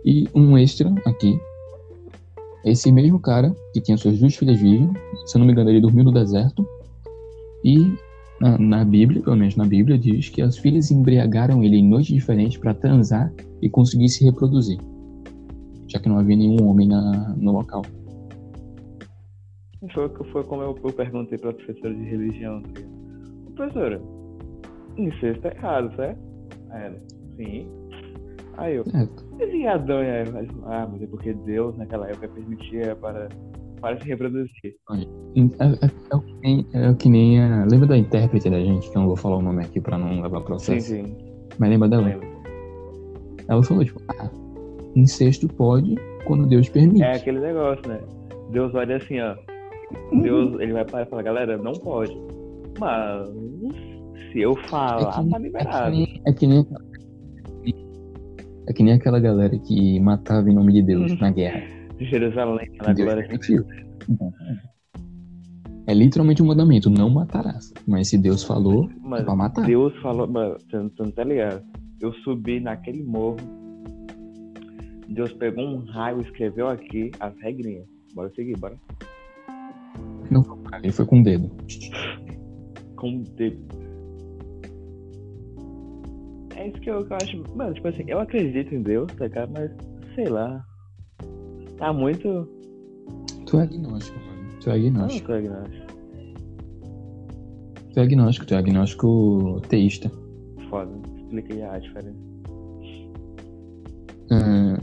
[0.04, 1.40] E um extra aqui.
[2.66, 4.92] Esse mesmo cara que tinha suas duas filhas virgens,
[5.24, 6.68] se eu não me engano, ele dormiu no deserto.
[7.64, 7.94] E
[8.44, 12.14] na, na Bíblia, pelo menos na Bíblia, diz que as filhas embriagaram ele em noites
[12.14, 14.78] diferentes para transar e conseguir se reproduzir.
[15.88, 17.82] Já que não havia nenhum homem na, no local.
[19.92, 22.60] Foi, foi como eu, eu perguntei pra professora de religião.
[22.62, 22.94] tá ligado?
[23.54, 24.02] Professora,
[24.98, 26.20] incesto é errado, certo?
[26.70, 26.98] Ela,
[27.36, 27.66] sim.
[28.56, 29.24] Aí eu, Certo.
[29.52, 30.46] e Adão e Eva?
[30.64, 33.28] Ah, mas é porque Deus naquela época permitia para,
[33.84, 34.76] para se reproduzir.
[34.90, 34.94] É,
[35.64, 37.64] é- é o que nem, é o que nem a.
[37.70, 40.22] Lembra da intérprete da gente, que eu não vou falar o nome aqui pra não
[40.22, 40.86] levar Sim, processo.
[40.88, 41.14] sim.
[41.58, 42.04] Mas lembra dela?
[42.06, 42.26] Lembro.
[43.46, 44.30] Ela falou, tipo, ah,
[44.96, 45.94] incesto pode
[46.24, 47.02] quando Deus permite.
[47.02, 48.00] É aquele negócio, né?
[48.50, 49.34] Deus olha assim, ó.
[50.22, 52.16] Deus, ele vai parar e falar, galera, não pode.
[52.80, 53.28] Mas
[54.32, 55.90] se eu falar, que- tá É que liberado.
[55.90, 56.66] nem, é que nem
[58.66, 61.18] é que nem aquela galera que matava em nome de Deus Uhum.
[61.20, 61.62] na guerra.
[62.04, 63.22] Jerusalém, na Deus glória.
[63.28, 63.64] permitiu.
[65.86, 67.72] É literalmente um mandamento, não matarás.
[67.86, 69.66] Mas se Deus falou, é Mano, pra matar.
[69.66, 71.62] Deus falou, mano, você não, tá ligado?
[72.00, 73.36] Eu subi naquele morro.
[75.08, 77.86] Deus pegou um raio e escreveu aqui as regrinhas.
[78.14, 78.76] Bora seguir, bora.
[80.30, 81.50] Não foi com ele foi com o dedo.
[82.96, 83.58] Com o dedo.
[86.56, 87.56] É isso que eu, que eu acho.
[87.56, 89.52] Mano, tipo assim, eu acredito em Deus, tá ligado?
[89.52, 89.70] Mas,
[90.14, 90.64] sei lá.
[91.84, 92.48] Tá muito.
[93.44, 94.48] Tu é agnóstico, mano.
[94.58, 95.26] Tu é Ah, não agnóstico.
[95.26, 95.86] tô agnóstico.
[97.92, 100.10] Tu é agnóstico, tu é agnóstico teísta.
[100.70, 100.90] Foda.
[101.18, 102.16] Explica aí a diferença.
[104.30, 104.80] Ah,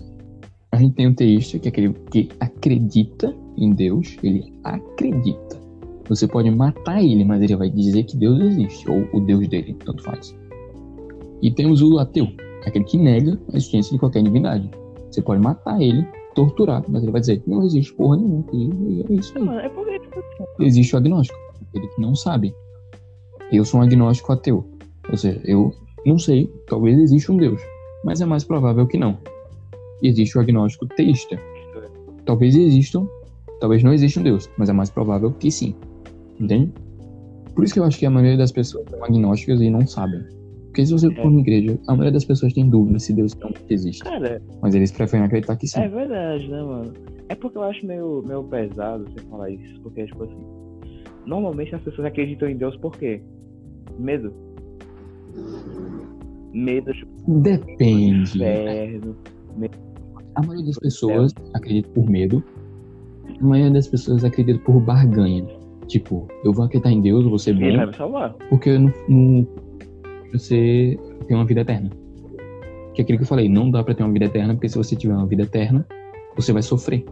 [0.74, 5.60] a gente tem um teísta que é aquele que acredita em Deus, ele acredita.
[6.08, 9.76] Você pode matar ele, mas ele vai dizer que Deus existe, ou o Deus dele,
[9.84, 10.38] tanto faz.
[11.42, 12.28] E temos o ateu,
[12.64, 14.70] aquele que nega a existência de qualquer divindade.
[15.10, 16.06] Você pode matar ele,
[16.36, 18.46] torturar, mas ele vai dizer não existe porra nenhuma.
[18.54, 19.44] E é isso aí.
[19.44, 20.66] Mano, é porque, tipo assim.
[20.66, 22.54] Existe o agnóstico, aquele que não sabe.
[23.52, 24.66] Eu sou um agnóstico ateu.
[25.10, 25.74] Ou seja, eu
[26.06, 27.62] não sei, talvez exista um Deus,
[28.04, 29.18] mas é mais provável que não.
[30.02, 31.40] Existe o agnóstico teísta.
[32.26, 33.08] Talvez existam,
[33.60, 35.76] talvez não exista um Deus, mas é mais provável que sim.
[36.40, 36.72] Entende?
[37.54, 40.24] Por isso que eu acho que a maioria das pessoas são agnósticas e não sabem.
[40.72, 43.66] Porque se você for na igreja, a maioria das pessoas tem dúvida se Deus realmente
[43.70, 44.04] existe.
[44.06, 45.82] Cara, Mas eles preferem acreditar que sim.
[45.82, 46.94] É verdade, né, mano?
[47.28, 49.82] É porque eu acho meio, meio pesado você falar isso.
[49.82, 50.40] Porque, tipo assim,
[51.26, 53.22] normalmente as pessoas acreditam em Deus por quê?
[54.00, 54.34] Medo.
[56.54, 57.12] Medo, tipo,
[57.42, 58.38] Depende.
[58.38, 59.18] inferno.
[60.36, 62.42] A maioria das pessoas acredita por medo.
[63.42, 65.46] A maioria das pessoas acredita por barganha.
[65.88, 68.34] Tipo, eu vou acreditar em Deus, eu vou ser ele vai bom, me salvar.
[68.50, 69.48] porque no, no-
[70.38, 71.90] você ter uma vida eterna.
[72.94, 74.78] Que é aquilo que eu falei, não dá pra ter uma vida eterna, porque se
[74.78, 75.86] você tiver uma vida eterna,
[76.36, 77.04] você vai sofrer.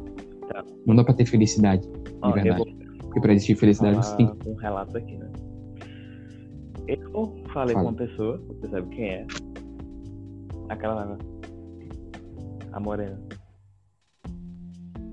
[0.49, 0.63] Tá.
[0.85, 1.91] Não dá pra ter felicidade, de
[2.21, 2.63] Ó, eu verdade.
[2.63, 5.29] vou Porque pra existir felicidade você tem um relato aqui, né?
[6.87, 7.85] Eu falei Fala.
[7.85, 9.27] com uma pessoa, você sabe quem é.
[10.69, 11.17] Aquela lá.
[12.71, 13.19] A morena.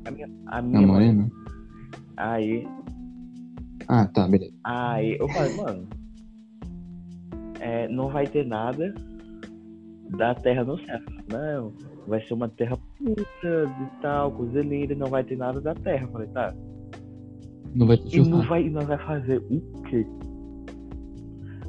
[0.06, 1.30] A minha, a minha A morena?
[2.16, 2.66] Aí,
[3.88, 4.52] Ah, tá, beleza.
[4.64, 5.86] aí eu falei, mano,
[7.60, 8.94] é, não vai ter nada
[10.16, 10.98] da terra no céu.
[11.30, 11.72] Não,
[12.06, 16.04] vai ser uma terra puta e tal, coisa linda, não vai ter nada da terra.
[16.04, 16.54] Eu falei, tá.
[17.74, 20.06] Não vai ter E não vai, nós vai fazer o quê?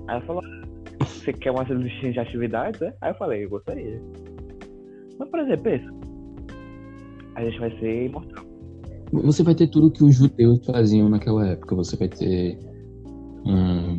[0.07, 2.93] Aí ela falou, "Ah, você quer uma listinha de atividades, né?
[3.01, 4.01] Aí eu falei, eu gostaria.
[5.19, 5.93] Mas, por exemplo, pensa.
[7.35, 8.45] A gente vai ser imortal.
[9.11, 11.75] Você vai ter tudo que os judeus faziam naquela época.
[11.75, 12.57] Você vai ter.
[13.45, 13.97] hum,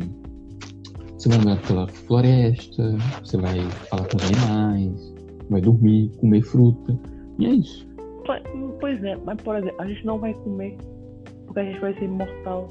[1.19, 3.59] você vai andar pela floresta, você vai
[3.89, 5.13] falar com os animais,
[5.49, 6.97] vai dormir, comer fruta.
[7.37, 7.85] E é isso.
[8.79, 10.77] Pois- é, mas, por exemplo, a gente não vai comer.
[11.45, 12.69] Porque a gente vai ser imortal.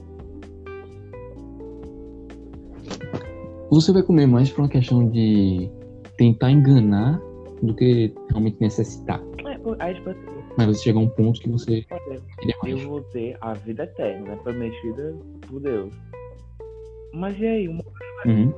[3.70, 5.70] Você vai comer mais por uma questão de
[6.16, 7.20] tentar enganar
[7.62, 9.20] do que realmente necessitar.
[9.44, 10.20] É, aí, tipo assim,
[10.56, 11.84] Mas você chega a um ponto que você
[12.64, 14.38] eu vou ter a vida eterna, né?
[14.42, 15.14] Prometida
[15.46, 15.92] por Deus.
[17.12, 17.68] Mas e aí?
[17.68, 17.82] Uma
[18.26, 18.52] Uhum.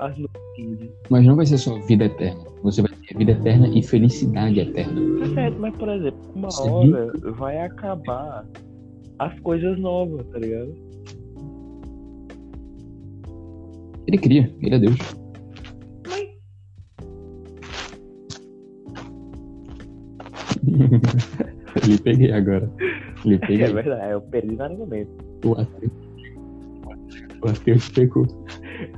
[0.00, 0.90] as notícias.
[1.10, 2.40] Mas não vai ser só vida eterna.
[2.62, 5.00] Você vai ter vida eterna e felicidade eterna.
[5.20, 6.70] Tá certo, mas por exemplo, uma Sim.
[6.70, 8.46] hora vai acabar
[9.18, 10.74] as coisas novas, tá ligado?
[14.06, 14.96] Ele cria, ele é Deus.
[16.06, 16.28] Mas
[21.86, 22.70] Lhe peguei agora.
[23.24, 23.72] Lhe é peguei.
[23.72, 25.10] verdade, eu perdi no argumento.
[25.44, 26.07] O ateu.
[27.42, 28.26] O te pegou.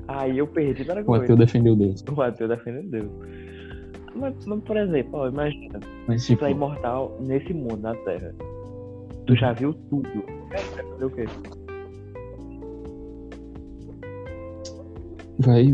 [0.08, 2.04] Aí eu perdi no O ateu defendeu Deus.
[2.16, 3.10] O ateu defendendo Deus.
[4.14, 5.78] Mas, mas, por exemplo, ó, imagina,
[6.08, 8.34] Mas tu tipo, é imortal nesse mundo, na Terra.
[9.26, 10.02] Tu já viu tudo.
[10.02, 11.24] Tu vai fazer o quê?
[15.40, 15.66] vai,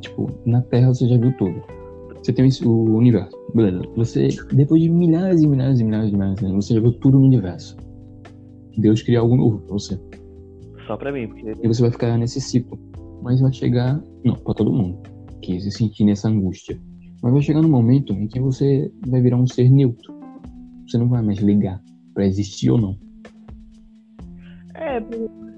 [0.00, 1.62] tipo, na Terra você já viu tudo.
[2.22, 3.82] Você tem o universo, beleza.
[3.96, 6.92] Você, depois de milhares e milhares e milhares de milhares de anos, você já viu
[6.92, 7.76] tudo no universo.
[8.76, 9.98] Deus cria algo novo pra você.
[10.88, 12.78] Só pra mim, porque E você vai ficar nesse ciclo.
[13.22, 14.98] Mas vai chegar, não, pra todo mundo,
[15.42, 16.80] que se sentir nessa angústia.
[17.22, 20.14] Mas vai chegar no momento em que você vai virar um ser neutro.
[20.86, 21.80] Você não vai mais ligar
[22.14, 22.96] pra existir ou não.
[24.74, 24.96] é,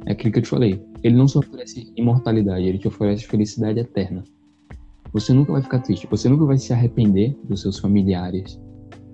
[0.07, 0.83] É aquilo que eu te falei.
[1.03, 4.25] Ele não só oferece imortalidade, ele te oferece felicidade eterna.
[5.13, 8.61] Você nunca vai ficar triste, você nunca vai se arrepender dos seus familiares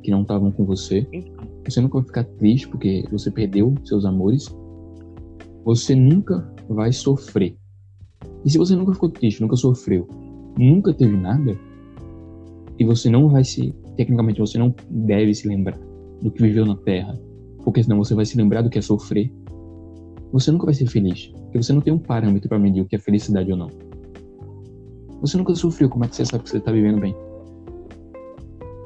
[0.02, 1.06] que não estavam com você.
[1.12, 4.54] então, Você nunca vai ficar triste porque você perdeu seus amores.
[5.66, 7.56] Você nunca vai sofrer.
[8.44, 10.06] E se você nunca ficou triste, nunca sofreu,
[10.56, 11.58] nunca teve nada,
[12.78, 13.74] e você não vai se.
[13.96, 15.76] Tecnicamente, você não deve se lembrar
[16.22, 17.18] do que viveu na Terra,
[17.64, 19.32] porque senão você vai se lembrar do que é sofrer.
[20.32, 22.94] Você nunca vai ser feliz, porque você não tem um parâmetro para medir o que
[22.94, 23.70] é felicidade ou não.
[25.20, 27.16] Você nunca sofreu, como é que você sabe que você tá vivendo bem?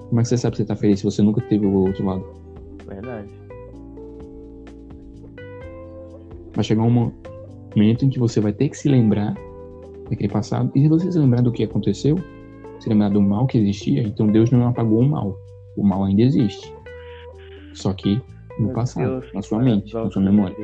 [0.08, 2.06] Como é que você sabe que você tá feliz se você nunca teve o outro
[2.06, 2.24] lado?
[2.86, 3.39] verdade.
[6.60, 7.10] Vai chegar um
[7.74, 9.34] momento em que você vai ter que se lembrar
[10.10, 10.70] daquele passado.
[10.74, 12.18] E se você se lembrar do que aconteceu,
[12.78, 15.34] se lembrar do mal que existia, então Deus não apagou o mal.
[15.74, 16.70] O mal ainda existe.
[17.72, 18.20] Só que
[18.58, 20.54] no Meu passado, Deus, na sua mente, na sua memória.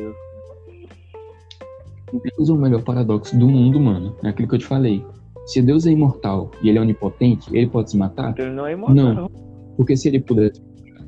[2.13, 4.15] Deus é o melhor paradoxo do mundo, mano.
[4.23, 5.03] É aquilo que eu te falei.
[5.47, 8.33] Se Deus é imortal e ele é onipotente, ele pode se matar?
[8.33, 9.15] Então ele não é imortal.
[9.15, 9.31] Não.
[9.79, 10.63] Porque se ele pudesse,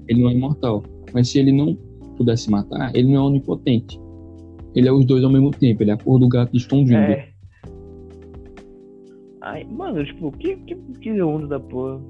[0.09, 0.83] ele não é imortal.
[1.13, 1.75] Mas se ele não
[2.17, 4.01] pudesse matar, ele não é onipotente.
[4.79, 5.83] Ele é os dois ao mesmo tempo.
[5.83, 7.01] Ele é a cor do gato escondido.
[7.01, 7.29] É.
[9.41, 12.01] Ai, mano, tipo, que, que, que onda da porra.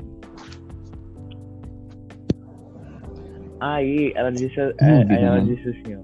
[3.59, 5.55] Aí ela disse, é, aí ela né?
[5.55, 6.03] disse assim, ó.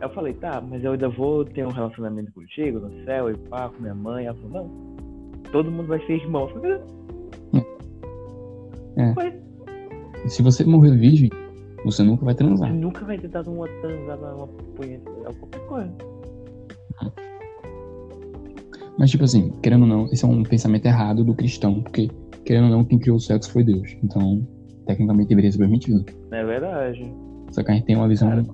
[0.00, 3.68] Eu falei, tá, mas eu ainda vou ter um relacionamento contigo no céu e pá,
[3.68, 4.26] com minha mãe.
[4.26, 5.42] Ela falou, não.
[5.50, 6.48] Todo mundo vai ser irmão.
[6.48, 6.80] Eu falei,
[8.96, 9.12] É.
[9.12, 11.30] Mas Se você morrer virgem,
[11.84, 12.72] você nunca vai transar.
[12.72, 15.94] nunca vai ter dado uma transada, uma punheta, qualquer coisa.
[18.98, 21.82] Mas, tipo assim, querendo ou não, esse é um pensamento errado do cristão.
[21.82, 22.10] Porque,
[22.44, 23.96] querendo ou não, quem criou o sexo foi Deus.
[24.02, 24.46] Então,
[24.86, 26.04] tecnicamente deveria ser permitido.
[26.32, 27.14] É verdade.
[27.52, 28.28] Só que a gente tem uma visão.
[28.28, 28.44] Cara.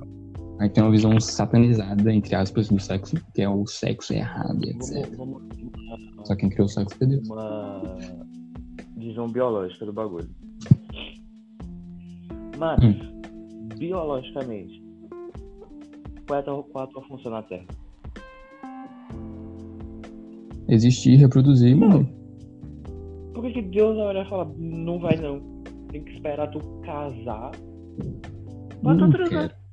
[0.59, 4.63] A gente tem uma visão satanizada, entre aspas, do sexo, que é o sexo errado,
[4.63, 5.11] etc.
[5.17, 7.29] Vamos, vamos, Só quem criou o sexo foi Deus.
[7.29, 7.97] uma
[8.97, 10.29] visão biológica do bagulho.
[12.59, 12.79] Mas,
[13.87, 14.83] biologicamente,
[16.27, 17.67] qual é, a tua, qual é a tua função na Terra?
[20.69, 22.07] existir, reproduzir e morrer.
[23.33, 25.41] Por que, que Deus vai olhar e falar, não vai não?
[25.89, 27.53] Tem que esperar tu casar
[28.83, 29.29] Não transar.
[29.29, 29.65] quero.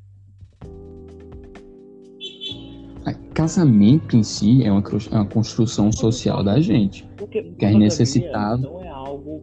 [3.34, 7.08] Casamento em si é uma, é uma construção social da gente.
[7.18, 8.64] Porque Que é necessitado.
[8.64, 9.42] Não é algo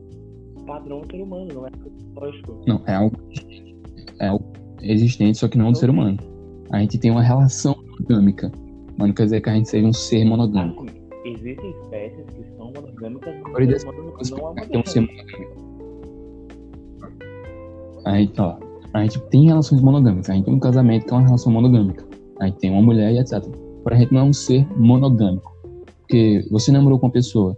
[0.66, 1.70] padrão do ser humano, não é
[2.14, 2.62] lógico.
[2.66, 3.16] Não, é algo,
[4.20, 4.47] é algo
[4.82, 6.18] existente, só que não do ser humano.
[6.70, 8.52] A gente tem uma relação monogâmica.
[8.96, 10.84] Mas não quer dizer que a gente seja um ser monogâmico.
[10.84, 13.88] Assim, existem espécies que são monogâmicas, mas maioria o ser
[14.34, 15.68] humano não é um ser monogâmico.
[18.04, 18.58] A gente, ó,
[18.94, 20.30] a gente tem relações monogâmicas.
[20.30, 22.06] A gente tem um casamento que é uma relação monogâmica.
[22.40, 23.44] A gente tem uma mulher e etc.
[23.82, 25.56] Porém, a gente não é um ser monogâmico.
[26.00, 27.56] Porque você namorou com uma pessoa,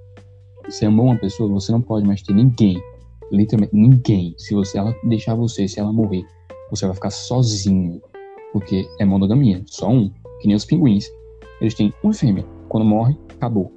[0.65, 2.81] você amou uma pessoa, você não pode mais ter ninguém.
[3.31, 4.35] Literalmente ninguém.
[4.37, 6.25] Se você ela deixar você, se ela morrer,
[6.71, 8.01] você vai ficar sozinho.
[8.53, 9.63] Porque é monogamia.
[9.67, 10.11] Só um.
[10.41, 11.07] Que nem os pinguins.
[11.61, 12.45] Eles têm uma fêmea.
[12.69, 13.73] Quando morre, acabou.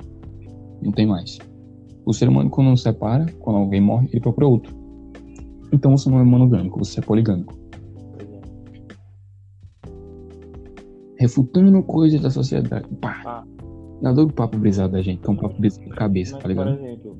[0.82, 1.38] Não tem mais.
[2.06, 4.76] O ser humano, quando se separa, quando alguém morre, ele procura outro.
[5.72, 7.54] Então você não é monogâmico, você é poligâmico.
[11.18, 12.88] Refutando coisas da sociedade.
[13.02, 13.22] Pá.
[13.26, 13.44] Ah.
[14.02, 16.42] Eu adoro o papo brisado da gente, que é um papo brisado de cabeça, Mas,
[16.42, 16.74] tá por ligado?
[16.74, 17.18] exemplo,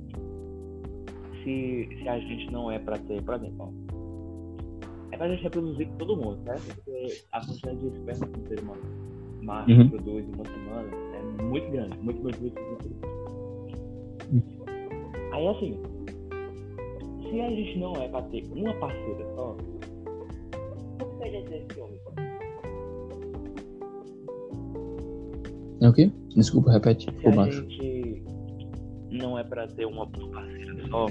[1.44, 4.03] se, se a gente não é pra ter, por exemplo, ó,
[5.14, 6.76] é pra gente reproduzir com todo mundo, certo?
[6.76, 8.82] Porque a quantidade de esperma que um ser humano
[9.44, 9.90] macho Uhum.
[9.90, 13.14] produz em uma semana é muito grande, muito, muito, muito, muito.
[15.34, 15.78] Aí assim,
[17.30, 19.56] se a gente não é pra ter uma parceira só,
[21.00, 22.00] por que a gente tem ciúme?
[25.82, 26.10] É o quê?
[26.36, 27.08] Desculpa, repete.
[27.20, 27.62] Se a baixo.
[27.70, 28.24] gente
[29.12, 31.08] não é pra ter uma parceira só,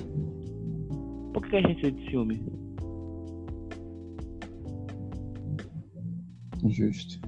[1.35, 2.43] por que a gente tem ciúme?
[6.69, 7.21] Justo.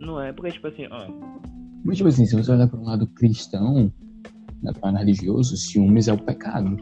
[0.00, 1.08] Não é, porque tipo assim, ó,
[1.84, 3.92] Mas, tipo assim, se você olhar para um lado cristão,
[4.62, 6.76] né, para lado religioso, ciúmes é o pecado.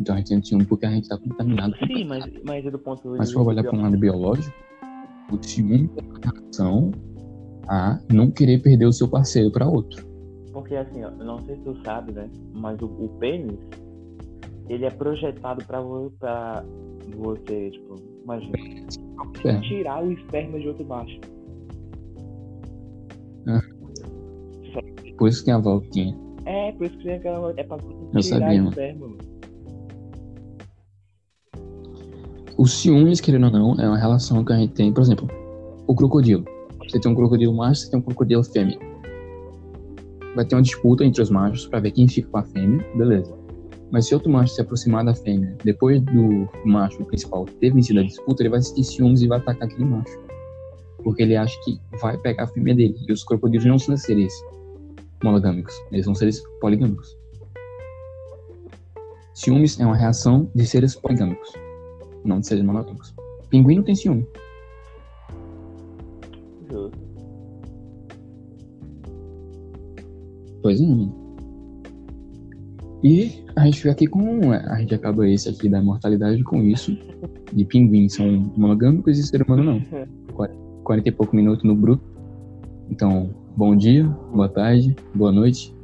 [0.00, 2.70] Então a gente tem ciúme porque a gente tá contaminado com sim, mas, mas é
[2.70, 4.54] do ponto de Mas se for olhar para um lado biológico,
[5.32, 6.92] o ciúme é uma reação
[7.68, 10.06] a não querer perder o seu parceiro para outro.
[10.52, 12.30] Porque assim, ó, eu não sei se tu sabe, né?
[12.54, 13.58] Mas o, o pênis,
[14.68, 17.94] ele é projetado pra você, tipo,
[18.34, 18.86] imagina,
[19.44, 19.60] É.
[19.60, 21.18] tirar o esperma de outro macho.
[25.16, 26.16] Por isso que tem a voltinha.
[26.44, 27.52] É, por isso que tem aquela.
[27.56, 29.18] É pra Eu tirar sabia, o esperma, mano.
[32.56, 34.92] Os ciúmes, querendo ou não, é uma relação que a gente tem.
[34.92, 35.28] Por exemplo,
[35.86, 36.44] o crocodilo.
[36.88, 38.78] Você tem um crocodilo macho, você tem um crocodilo fêmea.
[40.34, 43.36] Vai ter uma disputa entre os machos pra ver quem fica com a fêmea, beleza.
[43.90, 48.02] Mas se outro macho se aproximar da fêmea, depois do macho principal ter vencido a
[48.02, 50.18] disputa, ele vai sentir ciúmes e vai atacar aquele macho.
[51.02, 52.96] Porque ele acha que vai pegar a fêmea dele.
[53.08, 54.32] E os crocodilos não são seres
[55.24, 57.16] monogâmicos, eles são seres poligâmicos.
[59.34, 61.52] Ciúmes é uma reação de seres poligâmicos,
[62.24, 63.14] não de seres monogâmicos.
[63.48, 64.26] Pinguim não tem ciúme.
[66.70, 66.98] Justo.
[70.60, 71.27] Pois é, mano.
[73.02, 74.52] E a gente fica aqui com.
[74.52, 76.96] A gente acaba esse aqui da mortalidade com isso.
[77.52, 79.82] De pinguins são monogâmicos e ser humano não.
[80.84, 82.02] 40 e pouco minutos no bruto.
[82.90, 85.77] Então, bom dia, boa tarde, boa noite